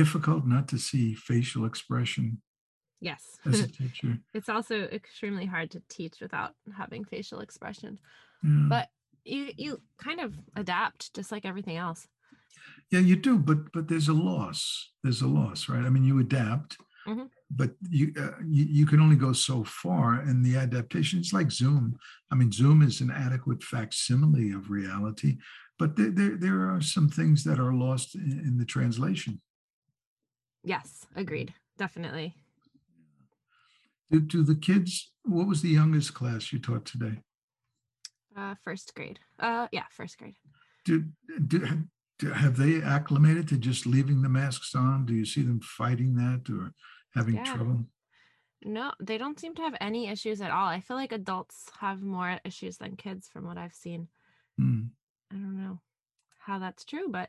difficult 0.00 0.44
not 0.46 0.66
to 0.68 0.78
see 0.78 1.14
facial 1.14 1.64
expression 1.64 2.42
Yes. 3.00 3.38
as 3.46 3.60
a 3.60 3.68
teacher 3.80 4.18
it's 4.34 4.48
also 4.48 4.82
extremely 4.84 5.46
hard 5.46 5.70
to 5.72 5.82
teach 5.88 6.20
without 6.20 6.54
having 6.76 7.04
facial 7.04 7.40
expression. 7.40 7.98
Yeah. 8.42 8.66
But 8.68 8.88
you 9.24 9.50
you 9.56 9.80
kind 9.98 10.20
of 10.20 10.34
adapt 10.56 11.14
just 11.14 11.30
like 11.32 11.44
everything 11.44 11.76
else. 11.76 12.06
yeah 12.92 13.00
you 13.00 13.16
do 13.16 13.38
but 13.38 13.58
but 13.72 13.88
there's 13.88 14.08
a 14.08 14.12
loss 14.30 14.90
there's 15.02 15.22
a 15.22 15.26
loss 15.40 15.68
right 15.68 15.84
i 15.84 15.90
mean 15.90 16.04
you 16.04 16.18
adapt 16.20 16.76
Mhm. 17.06 17.28
but 17.50 17.70
you, 17.90 18.12
uh, 18.24 18.36
you 18.56 18.64
you 18.78 18.86
can 18.86 19.00
only 19.00 19.16
go 19.26 19.32
so 19.32 19.64
far 19.64 20.08
and 20.28 20.44
the 20.44 20.56
adaptation 20.56 21.18
is 21.20 21.32
like 21.32 21.50
zoom 21.60 21.84
i 22.30 22.34
mean 22.38 22.50
zoom 22.52 22.82
is 22.82 23.00
an 23.00 23.10
adequate 23.26 23.62
facsimile 23.72 24.50
of 24.58 24.70
reality 24.70 25.32
but 25.80 25.90
there, 25.96 26.10
there, 26.18 26.36
there 26.44 26.60
are 26.72 26.80
some 26.80 27.08
things 27.08 27.42
that 27.44 27.58
are 27.60 27.74
lost 27.86 28.14
in, 28.14 28.30
in 28.48 28.54
the 28.58 28.64
translation 28.76 29.40
Yes, 30.64 31.06
agreed. 31.14 31.54
Definitely. 31.78 32.34
Do, 34.10 34.20
do 34.20 34.42
the 34.42 34.54
kids 34.54 35.12
what 35.24 35.46
was 35.48 35.62
the 35.62 35.68
youngest 35.68 36.14
class 36.14 36.52
you 36.52 36.58
taught 36.58 36.84
today 36.84 37.18
Uh 38.36 38.54
first 38.64 38.94
grade. 38.94 39.18
Uh 39.38 39.66
yeah, 39.72 39.84
first 39.90 40.18
grade. 40.18 40.36
do, 40.84 41.04
do, 41.46 41.58
do 42.18 42.30
have 42.32 42.56
they 42.56 42.82
acclimated 42.82 43.48
to 43.48 43.56
just 43.58 43.86
leaving 43.86 44.22
the 44.22 44.28
masks 44.28 44.74
on 44.74 45.06
do 45.06 45.14
you 45.14 45.24
see 45.24 45.42
them 45.42 45.60
fighting 45.60 46.14
that 46.16 46.42
or 46.50 46.72
having 47.14 47.36
Yeah. 47.36 47.44
trouble 47.44 47.78
No, 48.64 48.92
they 49.00 49.18
don't 49.18 49.38
seem 49.40 49.54
to 49.56 49.62
have 49.62 49.76
any 49.80 50.08
issues 50.08 50.40
at 50.40 50.50
all. 50.50 50.66
I 50.76 50.80
feel 50.80 50.96
like 50.96 51.12
adults 51.12 51.56
have 51.80 52.00
more 52.02 52.40
issues 52.44 52.78
than 52.78 52.96
kids 52.96 53.28
from 53.28 53.44
what 53.44 53.58
I've 53.58 53.74
seen. 53.84 54.08
Hmm. 54.58 54.82
I 55.30 55.34
don't 55.36 55.58
know 55.62 55.80
how 56.46 56.58
that's 56.58 56.84
true, 56.84 57.08
but 57.10 57.28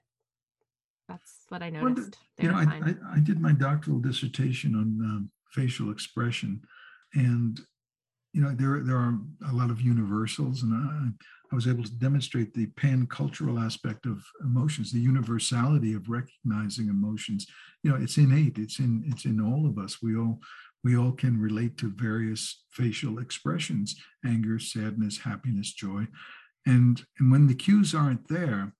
that's 1.10 1.32
what 1.50 1.62
I 1.62 1.70
Well, 1.70 1.84
the- 1.94 2.02
noticed. 2.02 2.18
They 2.38 2.44
you 2.44 2.52
know, 2.52 2.58
I. 2.58 2.64
I, 2.90 2.92
I 3.18 3.20
did 3.20 3.40
my 3.48 3.54
doctoral 3.54 4.00
dissertation 4.00 4.74
on 4.82 4.88
um, 5.12 5.32
facial 5.52 5.92
expression, 5.92 6.62
and 7.14 7.60
you 8.34 8.42
know 8.42 8.52
there 8.54 8.82
there 8.82 8.98
are 8.98 9.18
a 9.50 9.54
lot 9.54 9.70
of 9.72 9.82
universals, 9.82 10.64
and 10.64 10.74
I, 10.74 11.10
I 11.52 11.56
was 11.56 11.68
able 11.68 11.84
to 11.84 11.92
demonstrate 11.96 12.54
the 12.54 12.68
pan 12.68 13.08
cultural 13.08 13.60
aspect 13.60 14.06
of 14.06 14.24
emotions, 14.44 14.92
the 14.92 15.00
universality 15.00 15.94
of 15.94 16.10
recognizing 16.10 16.90
emotions. 16.90 17.48
You 17.84 17.92
know, 17.92 17.98
it's 17.98 18.18
innate. 18.18 18.58
It's 18.58 18.80
in 18.80 19.04
it's 19.08 19.26
in 19.26 19.40
all 19.40 19.66
of 19.66 19.78
us. 19.78 20.02
We 20.02 20.16
all 20.18 20.40
we 20.84 20.96
all 20.98 21.12
can 21.12 21.40
relate 21.40 21.78
to 21.80 21.90
various 21.92 22.64
facial 22.72 23.20
expressions: 23.20 23.96
anger, 24.26 24.60
sadness, 24.60 25.20
happiness, 25.20 25.74
joy, 25.74 26.08
and 26.66 27.04
and 27.20 27.32
when 27.32 27.48
the 27.48 27.56
cues 27.56 27.94
aren't 27.96 28.28
there 28.28 28.74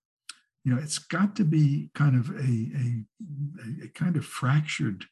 you 0.64 0.74
know 0.74 0.80
it's 0.82 0.98
got 0.98 1.36
to 1.36 1.44
be 1.44 1.88
kind 1.94 2.16
of 2.16 2.30
a, 2.30 2.42
a- 2.42 3.84
a 3.84 3.88
kind 3.94 4.16
of 4.16 4.24
fractured 4.26 5.04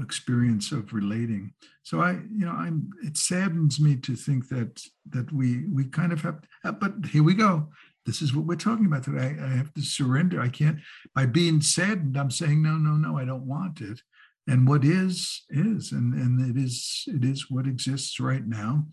experience 0.00 0.72
of 0.72 0.92
relating. 0.92 1.52
So 1.82 2.00
i 2.00 2.12
you 2.12 2.44
know 2.44 2.52
i'm 2.52 2.90
it 3.02 3.16
saddens 3.16 3.80
me 3.80 3.96
to 3.96 4.14
think 4.16 4.48
that 4.48 4.82
that 5.10 5.32
we 5.32 5.64
we 5.66 5.84
kind 5.84 6.12
of 6.12 6.22
have 6.22 6.40
uh, 6.64 6.72
but 6.72 6.92
here 7.06 7.22
we 7.22 7.34
go. 7.34 7.68
This 8.04 8.22
is 8.22 8.34
what 8.34 8.46
we're 8.46 8.56
talking 8.56 8.86
about 8.86 9.04
today. 9.04 9.36
I, 9.40 9.44
I 9.44 9.48
have 9.50 9.72
to 9.74 9.82
surrender. 9.82 10.40
I 10.40 10.48
can't 10.48 10.78
by 11.14 11.26
being 11.26 11.60
saddened 11.60 12.16
i'm 12.16 12.30
saying 12.30 12.62
no 12.62 12.76
no 12.76 12.92
no 12.92 13.16
i 13.18 13.24
don't 13.24 13.46
want 13.46 13.80
it. 13.80 14.00
And 14.46 14.66
what 14.66 14.84
is 14.84 15.44
is 15.50 15.92
and 15.92 16.14
and 16.14 16.50
it 16.50 16.60
is 16.60 17.04
it 17.06 17.24
is 17.24 17.50
what 17.50 17.66
exists 17.66 18.18
right 18.18 18.46
now. 18.46 18.86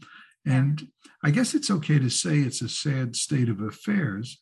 And 0.45 0.88
i 1.24 1.32
guess 1.32 1.54
it's 1.56 1.71
okay 1.71 2.00
to 2.00 2.10
say 2.10 2.39
it's 2.39 2.62
a 2.62 2.69
sad 2.69 3.15
state 3.15 3.50
of 3.50 3.62
affairs 3.62 4.39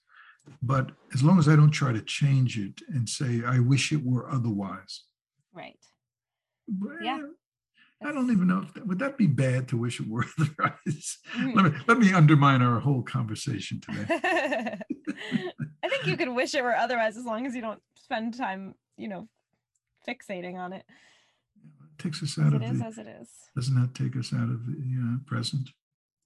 but 0.61 0.91
as 1.13 1.23
long 1.23 1.39
as 1.39 1.47
I 1.47 1.55
don't 1.55 1.71
try 1.71 1.91
to 1.93 2.01
change 2.01 2.57
it 2.57 2.81
and 2.89 3.07
say, 3.07 3.43
I 3.45 3.59
wish 3.59 3.91
it 3.91 4.03
were 4.03 4.29
otherwise. 4.29 5.03
Right. 5.53 5.79
Yeah. 7.01 7.19
I 8.05 8.11
don't 8.11 8.31
even 8.31 8.47
know 8.47 8.61
if 8.63 8.73
that, 8.73 8.85
would 8.85 8.99
that 8.99 9.17
be 9.17 9.27
bad 9.27 9.69
to 9.69 9.77
wish 9.77 9.99
it 10.01 10.09
were 10.09 10.25
otherwise. 10.39 11.17
Mhm. 11.35 11.55
let 11.55 11.65
me 11.71 11.79
let 11.87 11.99
me 11.99 12.13
undermine 12.13 12.61
our 12.61 12.79
whole 12.81 13.01
conversation 13.01 13.79
today. 13.79 14.05
I 15.83 15.89
think 15.89 16.05
you 16.07 16.17
could 16.17 16.29
wish 16.29 16.53
it 16.53 16.63
were 16.63 16.75
otherwise 16.75 17.15
as 17.17 17.23
long 17.25 17.45
as 17.45 17.55
you 17.55 17.61
don't 17.61 17.81
spend 17.95 18.33
time, 18.35 18.75
you 18.97 19.07
know, 19.07 19.29
fixating 20.07 20.55
on 20.55 20.73
it. 20.73 20.83
It 21.55 21.97
takes 22.03 22.21
us 22.21 22.37
out 22.37 22.53
it 22.53 22.57
of 22.61 22.63
is 22.63 22.79
the 22.79 22.85
as 22.85 22.97
it 22.97 23.07
is. 23.07 23.29
doesn't 23.55 23.79
that 23.81 23.95
take 23.95 24.17
us 24.17 24.33
out 24.33 24.49
of 24.49 24.65
the 24.65 24.73
uh, 25.01 25.17
present? 25.25 25.69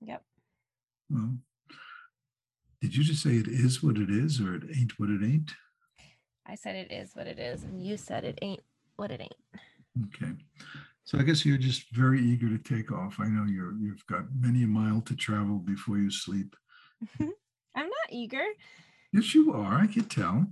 Yep. 0.02 0.24
Well, 1.12 1.38
did 2.82 2.96
you 2.96 3.04
just 3.04 3.22
say 3.22 3.32
it 3.36 3.48
is 3.48 3.84
what 3.84 3.98
it 3.98 4.10
is 4.10 4.42
or 4.42 4.56
it 4.56 4.64
ain't 4.76 4.94
what 5.00 5.10
it 5.10 5.24
ain't? 5.24 5.52
I 6.48 6.56
said 6.56 6.76
it 6.76 6.92
is 6.92 7.12
what 7.16 7.28
it 7.28 7.38
is, 7.40 7.64
and 7.64 7.86
you 7.86 7.98
said 7.98 8.24
it 8.24 8.40
ain't 8.42 8.62
what 8.96 9.12
it 9.12 9.20
ain't. 9.22 9.36
Okay. 10.06 10.34
So 11.04 11.18
I 11.18 11.24
guess 11.24 11.46
you're 11.46 11.58
just 11.58 11.90
very 11.94 12.22
eager 12.22 12.50
to 12.50 12.58
take 12.58 12.92
off. 12.92 13.16
I 13.20 13.28
know 13.28 13.46
you're 13.46 13.74
you've 13.80 14.06
got 14.08 14.26
many 14.38 14.64
a 14.64 14.68
mile 14.68 15.02
to 15.02 15.16
travel 15.16 15.58
before 15.58 15.98
you 15.98 16.12
sleep. 16.12 16.56
I'm 17.20 17.28
not 17.76 18.12
eager. 18.12 18.44
Yes, 19.14 19.34
you 19.34 19.54
are. 19.54 19.76
I 19.76 19.88
can 19.88 20.06
tell. 20.06 20.48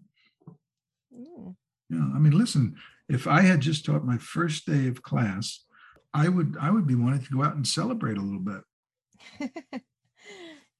Mm. 1.14 1.56
Yeah. 1.90 2.10
I 2.16 2.20
mean, 2.20 2.38
listen, 2.38 2.76
if 3.10 3.28
I 3.28 3.42
had 3.42 3.60
just 3.60 3.86
taught 3.86 4.06
my 4.06 4.18
first 4.18 4.66
day 4.66 4.88
of 4.88 5.04
class, 5.04 5.66
I 6.14 6.30
would 6.30 6.56
I 6.60 6.72
would 6.72 6.88
be 6.88 6.96
wanting 6.96 7.24
to 7.24 7.32
go 7.32 7.44
out 7.44 7.56
and 7.56 7.68
celebrate 7.68 8.18
a 8.18 8.22
little 8.22 8.40
bit. 8.40 9.52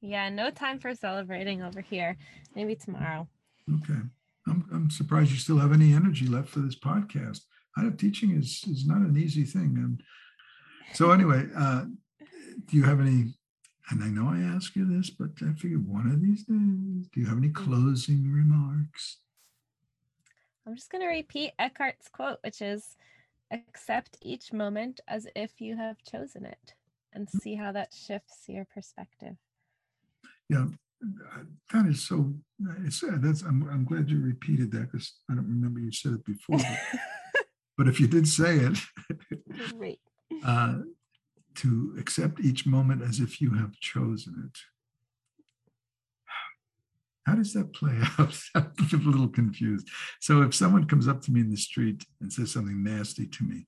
yeah, 0.02 0.30
no 0.30 0.52
time 0.52 0.80
for 0.80 0.96
celebrating 0.96 1.62
over 1.62 1.82
here. 1.82 2.18
Maybe 2.56 2.76
tomorrow. 2.76 3.28
Okay. 3.70 4.00
I'm 4.48 4.66
I'm 4.72 4.90
surprised 4.90 5.32
you 5.32 5.38
still 5.38 5.58
have 5.58 5.74
any 5.74 5.94
energy 5.94 6.28
left 6.28 6.50
for 6.50 6.60
this 6.60 6.80
podcast. 6.80 7.42
I 7.78 7.84
know 7.84 7.92
teaching 7.92 8.32
is 8.32 8.64
is 8.70 8.86
not 8.86 8.98
an 8.98 9.18
easy 9.18 9.44
thing. 9.44 9.76
And 9.78 10.04
so 10.94 11.12
anyway, 11.12 11.48
uh, 11.56 11.86
do 12.66 12.78
you 12.78 12.84
have 12.84 13.00
any? 13.00 13.34
And 13.92 14.04
I 14.04 14.08
know 14.08 14.30
I 14.30 14.40
ask 14.56 14.76
you 14.76 14.86
this, 14.86 15.12
but 15.12 15.30
I 15.42 15.54
figured 15.54 15.88
one 15.88 16.08
of 16.08 16.20
these 16.20 16.44
days, 16.44 17.08
do 17.14 17.20
you 17.20 17.28
have 17.28 17.38
any 17.38 17.50
closing 17.50 18.32
remarks? 18.32 19.20
I'm 20.66 20.76
just 20.76 20.92
going 20.92 21.04
to 21.04 21.08
repeat 21.08 21.52
Eckhart's 21.60 22.10
quote, 22.10 22.40
which 22.44 22.64
is 22.64 22.96
accept 23.52 24.18
each 24.22 24.52
moment 24.52 25.02
as 25.08 25.28
if 25.36 25.62
you 25.62 25.78
have 25.78 25.98
chosen 26.04 26.46
it 26.46 26.74
and 27.14 27.30
see 27.30 27.56
how 27.56 27.72
that 27.72 27.94
shifts 27.94 28.46
your 28.48 28.66
perspective. 28.66 29.36
Yeah, 30.50 30.66
uh, 31.04 31.44
that 31.72 31.86
is 31.86 32.08
so. 32.08 32.34
It's 32.84 33.04
that's. 33.22 33.44
I'm 33.44 33.68
I'm 33.70 33.86
glad 33.86 34.10
you 34.10 34.20
repeated 34.22 34.72
that 34.72 34.92
because 34.92 35.14
I 35.30 35.36
don't 35.36 35.48
remember 35.48 35.80
you 35.80 35.92
said 35.92 36.14
it 36.14 36.26
before. 36.26 36.60
But, 37.78 37.88
if 37.88 38.00
you 38.00 38.08
did 38.08 38.28
say 38.28 38.58
it, 38.58 38.78
Great. 39.78 40.00
uh, 40.46 40.80
to 41.56 41.96
accept 42.00 42.40
each 42.40 42.66
moment 42.66 43.02
as 43.02 43.20
if 43.20 43.42
you 43.42 43.54
have 43.56 43.80
chosen 43.80 44.50
it. 44.50 44.60
How 47.26 47.36
does 47.36 47.54
that 47.54 47.74
play 47.74 47.98
out? 48.20 48.38
I'm 48.54 48.72
a 48.94 49.10
little 49.10 49.28
confused. 49.28 49.90
So 50.20 50.42
if 50.44 50.54
someone 50.54 50.86
comes 50.86 51.08
up 51.08 51.22
to 51.24 51.32
me 51.32 51.42
in 51.42 51.50
the 51.50 51.58
street 51.58 52.06
and 52.22 52.32
says 52.32 52.52
something 52.52 52.84
nasty 52.84 53.26
to 53.28 53.44
me, 53.44 53.68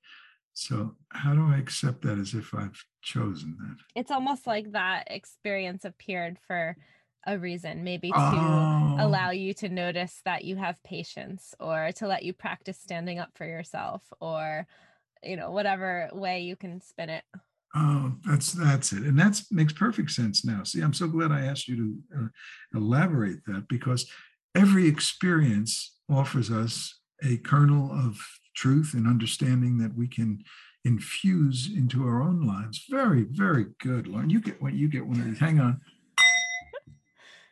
So, 0.53 0.95
how 1.09 1.33
do 1.35 1.45
I 1.47 1.57
accept 1.57 2.01
that 2.01 2.17
as 2.17 2.33
if 2.33 2.53
I've 2.53 2.83
chosen 3.03 3.57
that? 3.59 3.77
It's 3.95 4.11
almost 4.11 4.47
like 4.47 4.71
that 4.71 5.07
experience 5.09 5.85
appeared 5.85 6.37
for 6.47 6.75
a 7.25 7.37
reason, 7.37 7.83
maybe 7.83 8.11
to 8.11 8.15
Oh. 8.17 8.95
allow 8.99 9.31
you 9.31 9.53
to 9.55 9.69
notice 9.69 10.21
that 10.25 10.45
you 10.45 10.55
have 10.55 10.81
patience 10.83 11.53
or 11.59 11.91
to 11.93 12.07
let 12.07 12.23
you 12.23 12.33
practice 12.33 12.79
standing 12.79 13.19
up 13.19 13.31
for 13.35 13.45
yourself 13.45 14.01
or, 14.19 14.67
you 15.23 15.35
know, 15.35 15.51
whatever 15.51 16.09
way 16.13 16.41
you 16.41 16.55
can 16.55 16.79
spin 16.81 17.09
it. 17.09 17.23
Oh, 17.75 18.13
that's 18.25 18.53
that's 18.53 18.93
it, 18.93 19.03
and 19.03 19.19
that 19.19 19.41
makes 19.51 19.73
perfect 19.73 20.11
sense 20.11 20.45
now. 20.45 20.63
See, 20.63 20.81
I'm 20.81 20.93
so 20.93 21.07
glad 21.07 21.31
I 21.31 21.41
asked 21.45 21.67
you 21.67 21.75
to 21.75 22.17
uh, 22.17 22.27
elaborate 22.73 23.45
that 23.45 23.67
because 23.67 24.09
every 24.55 24.87
experience 24.87 25.97
offers 26.09 26.49
us 26.49 26.97
a 27.21 27.37
kernel 27.37 27.91
of 27.91 28.25
truth 28.55 28.93
and 28.93 29.05
understanding 29.05 29.77
that 29.79 29.95
we 29.95 30.07
can 30.07 30.43
infuse 30.85 31.69
into 31.75 32.07
our 32.07 32.21
own 32.23 32.47
lives. 32.47 32.85
Very, 32.89 33.23
very 33.29 33.65
good, 33.81 34.07
Lauren. 34.07 34.29
You 34.29 34.39
get 34.39 34.61
what 34.61 34.73
you 34.73 34.87
get 34.87 35.05
one 35.05 35.19
of 35.19 35.25
these. 35.25 35.39
Hang 35.39 35.59
on. 35.59 35.81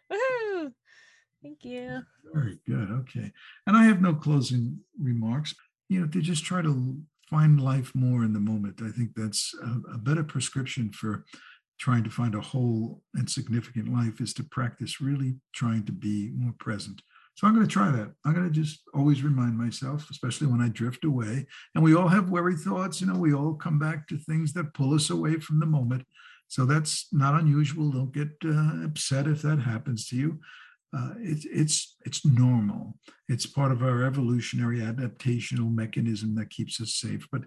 Thank 0.10 1.64
you. 1.64 2.01
Very 2.34 2.60
good. 2.66 2.89
Okay. 2.91 3.32
And 3.68 3.78
I 3.78 3.84
have 3.84 4.01
no 4.01 4.14
closing 4.14 4.80
remarks. 4.99 5.53
You 5.89 6.01
know, 6.01 6.08
to 6.08 6.22
just 6.22 6.43
try 6.43 6.64
to 6.64 6.97
find 7.30 7.62
life 7.62 7.91
more 7.93 8.24
in 8.24 8.34
the 8.34 8.39
moment. 8.39 8.82
I 8.84 8.89
think 8.89 9.12
that's 9.16 9.53
a, 9.62 9.93
a 9.93 9.97
better 9.97 10.24
prescription 10.24 10.91
for 10.91 11.26
trying 11.80 12.03
to 12.03 12.10
find 12.10 12.34
a 12.36 12.41
whole 12.41 13.01
and 13.14 13.30
significant 13.30 13.93
life 13.93 14.22
is 14.22 14.34
to 14.34 14.43
practice 14.43 15.01
really 15.01 15.36
trying 15.53 15.86
to 15.86 15.91
be 15.91 16.32
more 16.36 16.53
present. 16.58 17.01
So 17.36 17.45
I'm 17.45 17.53
going 17.53 17.68
to 17.68 17.72
try 17.72 17.91
that. 17.91 18.14
I'm 18.26 18.34
going 18.34 18.47
to 18.47 18.62
just 18.62 18.82
always 18.93 19.22
remind 19.22 19.58
myself, 19.58 20.10
especially 20.10 20.47
when 20.47 20.62
I 20.62 20.70
drift 20.70 21.03
away. 21.03 21.45
And 21.76 21.84
we 21.84 21.93
all 21.93 22.08
have 22.08 22.30
worry 22.30 22.56
thoughts. 22.56 23.01
You 23.01 23.08
know, 23.08 23.20
we 23.20 23.34
all 23.34 23.56
come 23.56 23.78
back 23.78 24.08
to 24.08 24.18
things 24.18 24.53
that 24.53 24.74
pull 24.74 24.93
us 24.93 25.10
away 25.10 25.39
from 25.39 25.60
the 25.60 25.66
moment. 25.66 26.06
So 26.48 26.66
that's 26.66 27.08
not 27.12 27.39
unusual. 27.39 27.91
Don't 27.91 28.14
get 28.14 28.30
uh, 28.46 28.86
upset 28.86 29.28
if 29.28 29.41
that 29.41 29.60
happens 29.60 30.08
to 30.10 30.16
you. 30.16 30.39
Uh, 30.96 31.14
it's 31.20 31.46
it's 31.46 31.98
it's 32.06 32.26
normal. 32.26 32.98
It's 33.28 33.46
part 33.46 33.72
of 33.72 33.84
our 33.84 34.04
evolutionary 34.04 34.80
adaptational 34.80 35.74
mechanism 35.74 36.36
that 36.36 36.52
keeps 36.52 36.80
us 36.80 36.93
safe. 36.93 37.28
But 37.32 37.41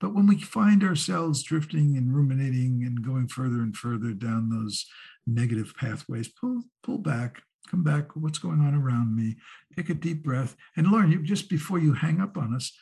but 0.00 0.14
when 0.14 0.26
we 0.26 0.38
find 0.38 0.84
ourselves 0.84 1.42
drifting 1.42 1.96
and 1.96 2.14
ruminating 2.14 2.84
and 2.84 3.04
going 3.04 3.28
further 3.28 3.62
and 3.62 3.76
further 3.76 4.12
down 4.12 4.50
those 4.50 4.86
negative 5.26 5.74
pathways, 5.76 6.28
pull 6.28 6.62
pull 6.82 6.98
back, 6.98 7.42
come 7.68 7.82
back. 7.82 8.14
What's 8.14 8.38
going 8.38 8.60
on 8.60 8.74
around 8.74 9.16
me? 9.16 9.36
Take 9.74 9.90
a 9.90 9.94
deep 9.94 10.22
breath 10.22 10.54
and 10.76 10.88
learn. 10.88 11.10
You 11.10 11.22
just 11.22 11.48
before 11.48 11.78
you 11.78 11.94
hang 11.94 12.20
up 12.20 12.36
on 12.36 12.54
us, 12.54 12.72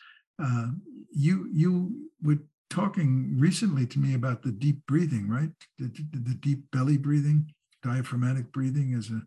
uh, 0.42 0.68
you 1.12 1.48
you 1.52 2.08
were 2.22 2.38
talking 2.70 3.36
recently 3.38 3.84
to 3.84 3.98
me 3.98 4.14
about 4.14 4.42
the 4.42 4.52
deep 4.52 4.86
breathing, 4.86 5.28
right? 5.28 5.50
The, 5.78 5.88
the, 6.12 6.34
deep 6.34 6.70
belly 6.70 6.96
breathing, 6.96 7.52
diaphragmatic 7.82 8.52
breathing 8.52 8.94
as 8.94 9.10
a 9.10 9.20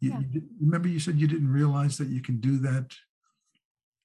you, 0.00 0.10
Yeah. 0.12 0.20
you 0.30 0.42
remember 0.60 0.88
you 0.88 1.00
said 1.00 1.16
you 1.18 1.26
didn't 1.26 1.50
realize 1.52 1.96
that 1.98 2.08
you 2.08 2.20
can 2.20 2.38
do 2.40 2.58
that. 2.58 2.94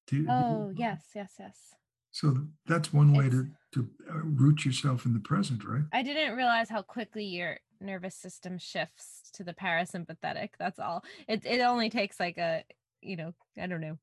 Do- 0.07 0.25
Oh, 0.29 0.73
yes, 0.75 1.03
yes, 1.15 1.33
yes. 1.39 1.75
So 2.11 2.47
that's 2.67 2.93
one 2.93 3.13
way 3.13 3.27
It's- 3.27 3.41
to 3.43 3.51
to 3.73 3.89
uh, 4.07 4.19
root 4.23 4.65
yourself 4.65 5.03
in 5.07 5.13
the 5.13 5.19
present, 5.19 5.63
right? 5.63 5.81
I 5.91 6.03
didn't 6.03 6.35
realize 6.37 6.69
how 6.69 6.83
quickly 6.83 7.25
your 7.25 7.57
nervous 7.79 8.13
system 8.15 8.59
shifts 8.59 9.31
to 9.33 9.43
the 9.43 9.53
parasympathetic. 9.55 10.49
That's 10.59 10.77
all. 10.77 11.03
It 11.27 11.43
it 11.45 11.59
only 11.61 11.89
takes 11.89 12.19
like 12.19 12.37
a, 12.37 12.63
you 13.01 13.15
know, 13.15 13.33
I 13.59 13.65
don't 13.65 13.81
know, 13.81 13.97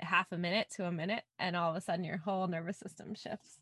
half 0.00 0.32
a 0.32 0.38
minute 0.38 0.68
to 0.76 0.86
a 0.86 0.92
minute, 0.92 1.24
and 1.38 1.56
all 1.56 1.70
of 1.70 1.76
a 1.76 1.80
sudden 1.82 2.04
your 2.06 2.16
whole 2.18 2.46
nervous 2.46 2.78
system 2.78 3.14
shifts. 3.14 3.58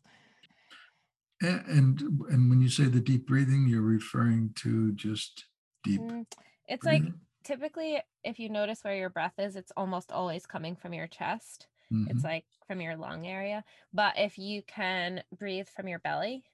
And 1.41 1.99
and 2.29 2.49
when 2.49 2.61
you 2.61 2.69
say 2.69 2.85
the 2.85 2.99
deep 2.99 3.25
breathing, 3.27 3.67
you're 3.67 3.81
referring 3.81 4.53
to 4.55 4.91
just 4.93 5.45
deep. 5.83 6.11
Mm, 6.11 6.25
It's 6.67 6.85
like 6.85 7.11
typically, 7.43 8.01
if 8.23 8.39
you 8.39 8.49
notice 8.49 8.83
where 8.83 8.95
your 8.95 9.09
breath 9.09 9.39
is, 9.39 9.55
it's 9.55 9.71
almost 9.77 10.11
always 10.11 10.45
coming 10.45 10.75
from 10.75 10.93
your 10.93 11.07
chest. 11.07 11.67
Mhm. 11.91 12.05
It's 12.05 12.23
like 12.23 12.45
from 12.67 12.81
your 12.81 12.95
lung 12.97 13.27
area. 13.27 13.63
But 13.93 14.17
if 14.17 14.37
you 14.37 14.63
can 14.63 15.23
breathe 15.31 15.67
from 15.69 15.87
your 15.87 15.99
belly, 15.99 16.45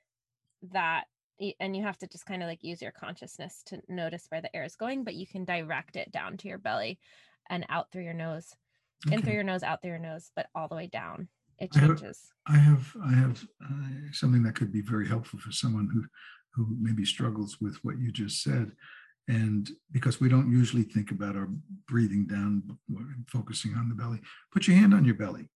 that 0.63 1.07
and 1.59 1.75
you 1.75 1.83
have 1.83 1.97
to 1.99 2.07
just 2.07 2.25
kind 2.25 2.43
of 2.43 2.47
like 2.49 2.63
use 2.63 2.81
your 2.81 2.91
consciousness 2.93 3.63
to 3.63 3.81
notice 3.89 4.27
where 4.27 4.41
the 4.41 4.55
air 4.55 4.63
is 4.63 4.75
going, 4.77 5.03
but 5.03 5.15
you 5.15 5.27
can 5.27 5.45
direct 5.45 5.95
it 5.97 6.11
down 6.11 6.37
to 6.37 6.47
your 6.47 6.57
belly 6.59 6.99
and 7.49 7.65
out 7.69 7.91
through 7.91 8.03
your 8.03 8.13
nose, 8.13 8.55
in 9.11 9.23
through 9.23 9.33
your 9.35 9.43
nose, 9.43 9.63
out 9.63 9.81
through 9.81 9.91
your 9.91 9.99
nose, 9.99 10.31
but 10.35 10.49
all 10.55 10.67
the 10.69 10.75
way 10.75 10.87
down. 10.87 11.29
It 11.59 11.71
I 11.75 11.79
have- 11.79 11.89
I 12.47 12.57
have 12.57 12.95
I 13.03 13.11
have 13.13 13.47
uh, 13.63 13.89
something 14.11 14.43
that 14.43 14.55
could 14.55 14.71
be 14.71 14.81
very 14.81 15.07
helpful 15.07 15.39
for 15.39 15.51
someone 15.51 15.89
who 15.91 16.05
who 16.51 16.75
maybe 16.79 17.03
struggles 17.05 17.59
with 17.59 17.75
what 17.83 17.99
you 17.99 18.11
just 18.11 18.41
said, 18.43 18.71
and 19.27 19.69
because 19.91 20.19
we 20.21 20.29
don't 20.29 20.51
usually 20.51 20.83
think 20.83 21.11
about 21.11 21.35
our 21.35 21.49
breathing 21.87 22.27
down, 22.27 22.77
focusing 23.27 23.73
on 23.75 23.89
the 23.89 23.95
belly. 23.95 24.21
Put 24.53 24.67
your 24.67 24.77
hand 24.77 24.93
on 24.93 25.05
your 25.05 25.15
belly. 25.15 25.49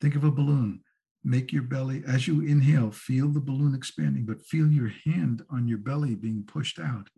Think 0.00 0.16
of 0.16 0.24
a 0.24 0.30
balloon. 0.30 0.82
Make 1.22 1.52
your 1.52 1.62
belly 1.62 2.02
as 2.06 2.28
you 2.28 2.42
inhale, 2.42 2.90
feel 2.90 3.28
the 3.28 3.40
balloon 3.40 3.74
expanding, 3.74 4.26
but 4.26 4.44
feel 4.44 4.68
your 4.70 4.90
hand 5.06 5.42
on 5.48 5.66
your 5.66 5.78
belly 5.78 6.14
being 6.14 6.42
pushed 6.44 6.78
out. 6.78 7.08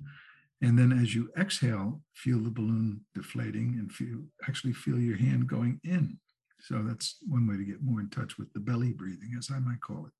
And 0.62 0.79
then 0.79 0.93
as 0.93 1.14
you 1.14 1.31
exhale, 1.37 2.03
feel 2.14 2.39
the 2.39 2.51
balloon 2.51 3.05
deflating 3.14 3.77
and 3.79 3.91
feel 3.93 4.22
actually 4.47 4.74
feel 4.74 4.99
your 5.01 5.16
hand 5.16 5.49
going 5.49 5.81
in. 5.83 6.18
So 6.67 6.83
that's 6.83 7.19
one 7.29 7.47
way 7.47 7.57
to 7.57 7.64
get 7.64 7.81
more 7.83 8.01
in 8.01 8.11
touch 8.11 8.39
with 8.39 8.53
the 8.53 8.59
belly 8.59 8.93
breathing, 8.93 9.37
as 9.39 9.51
I 9.55 9.61
might 9.61 9.81
call 9.81 10.07
it. 10.07 10.12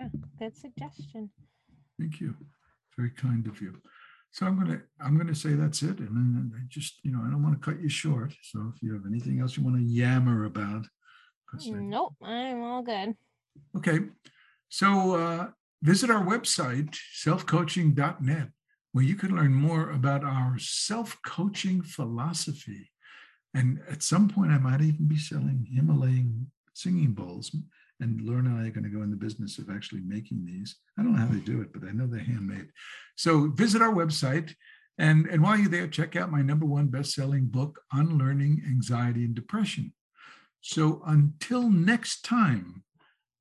Yeah, 0.00 0.08
good 0.40 0.56
suggestion. 0.56 1.30
Thank 2.00 2.20
you. 2.20 2.34
Very 2.96 3.10
kind 3.10 3.46
of 3.46 3.60
you. 3.62 3.80
So 4.32 4.44
I'm 4.46 4.58
gonna 4.58 4.80
I'm 5.00 5.16
gonna 5.16 5.34
say 5.36 5.52
that's 5.52 5.82
it, 5.82 5.98
and 6.00 6.08
then 6.16 6.52
I 6.56 6.62
just 6.68 6.94
you 7.04 7.12
know 7.12 7.20
I 7.24 7.30
don't 7.30 7.44
want 7.44 7.54
to 7.60 7.64
cut 7.70 7.80
you 7.80 7.88
short. 7.88 8.34
So 8.42 8.72
if 8.74 8.82
you 8.82 8.92
have 8.94 9.06
anything 9.06 9.38
else 9.40 9.56
you 9.56 9.62
want 9.62 9.76
to 9.76 9.82
yammer 9.82 10.46
about, 10.46 10.86
'cause 11.48 11.68
I- 11.68 11.78
Nope, 11.78 12.16
I'm 12.20 12.62
all 12.62 12.82
good. 12.82 13.14
Okay. 13.76 14.00
So 14.68 15.14
uh, 15.14 15.50
visit 15.82 16.10
our 16.10 16.24
website, 16.24 16.96
selfcoaching.net, 17.24 18.48
where 18.92 19.04
you 19.04 19.14
can 19.14 19.36
learn 19.36 19.54
more 19.54 19.90
about 19.90 20.24
our 20.24 20.58
self 20.58 21.20
coaching 21.22 21.82
philosophy. 21.82 22.90
And 23.54 23.80
at 23.90 24.02
some 24.02 24.28
point, 24.28 24.50
I 24.50 24.58
might 24.58 24.80
even 24.80 25.06
be 25.06 25.18
selling 25.18 25.68
Himalayan 25.70 26.50
singing 26.74 27.12
bowls. 27.12 27.54
And 28.00 28.20
Lauren 28.22 28.46
and 28.46 28.58
I 28.58 28.66
are 28.66 28.70
going 28.70 28.84
to 28.84 28.90
go 28.90 29.02
in 29.02 29.10
the 29.10 29.16
business 29.16 29.58
of 29.58 29.70
actually 29.70 30.00
making 30.00 30.44
these. 30.44 30.76
I 30.98 31.02
don't 31.02 31.12
know 31.12 31.18
how 31.18 31.32
they 31.32 31.38
do 31.40 31.60
it, 31.60 31.72
but 31.72 31.86
I 31.88 31.92
know 31.92 32.06
they're 32.06 32.20
handmade. 32.20 32.68
So 33.16 33.48
visit 33.48 33.82
our 33.82 33.94
website. 33.94 34.54
And, 34.98 35.26
and 35.26 35.42
while 35.42 35.56
you're 35.56 35.68
there, 35.68 35.86
check 35.86 36.16
out 36.16 36.30
my 36.30 36.42
number 36.42 36.66
one 36.66 36.88
best 36.88 37.12
selling 37.12 37.46
book, 37.46 37.80
Unlearning 37.92 38.62
Anxiety 38.66 39.24
and 39.24 39.34
Depression. 39.34 39.92
So 40.60 41.02
until 41.06 41.70
next 41.70 42.22
time, 42.24 42.84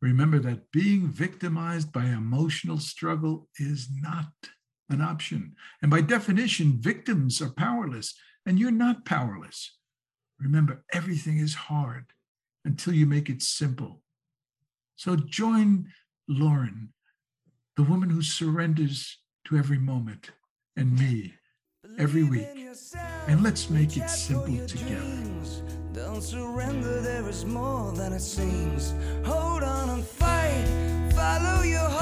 remember 0.01 0.39
that 0.39 0.72
being 0.72 1.07
victimized 1.07 1.91
by 1.91 2.05
emotional 2.05 2.80
struggle 2.80 3.47
is 3.57 3.89
not 4.01 4.32
an 4.89 5.01
option. 5.01 5.55
And 5.82 5.89
by 5.89 6.01
definition, 6.01 6.80
victims 6.80 7.41
are 7.41 7.51
powerless, 7.51 8.14
and 8.45 8.59
you're 8.59 8.72
not 8.72 9.05
powerless. 9.05 9.78
Remember, 10.42 10.84
everything 10.92 11.38
is 11.38 11.54
hard 11.54 12.06
until 12.66 12.94
you 12.94 13.06
make 13.06 13.30
it 13.30 13.42
simple. 13.42 14.02
So 14.96 15.16
join 15.16 15.88
Lauren, 16.28 16.94
the 17.78 17.84
woman 17.84 18.10
who 18.10 18.22
surrenders 18.22 19.20
to 19.46 19.58
every 19.58 19.78
moment, 19.78 20.32
and 20.76 20.98
me 20.98 21.36
every 21.98 22.24
week. 22.24 22.48
And 23.28 23.44
let's 23.44 23.70
make 23.70 23.98
it 23.98 24.10
simple 24.10 24.66
together. 24.68 25.06
Don't 25.94 26.22
surrender, 26.22 27.02
there 27.02 27.28
is 27.30 27.46
more 27.46 27.92
than 27.92 28.14
it 28.14 28.22
seems. 28.22 28.94
Hold 29.26 29.64
on 29.64 29.89
and 29.89 30.04
fight, 30.04 31.12
follow 31.14 31.64
your 31.64 31.80
heart. 31.80 32.01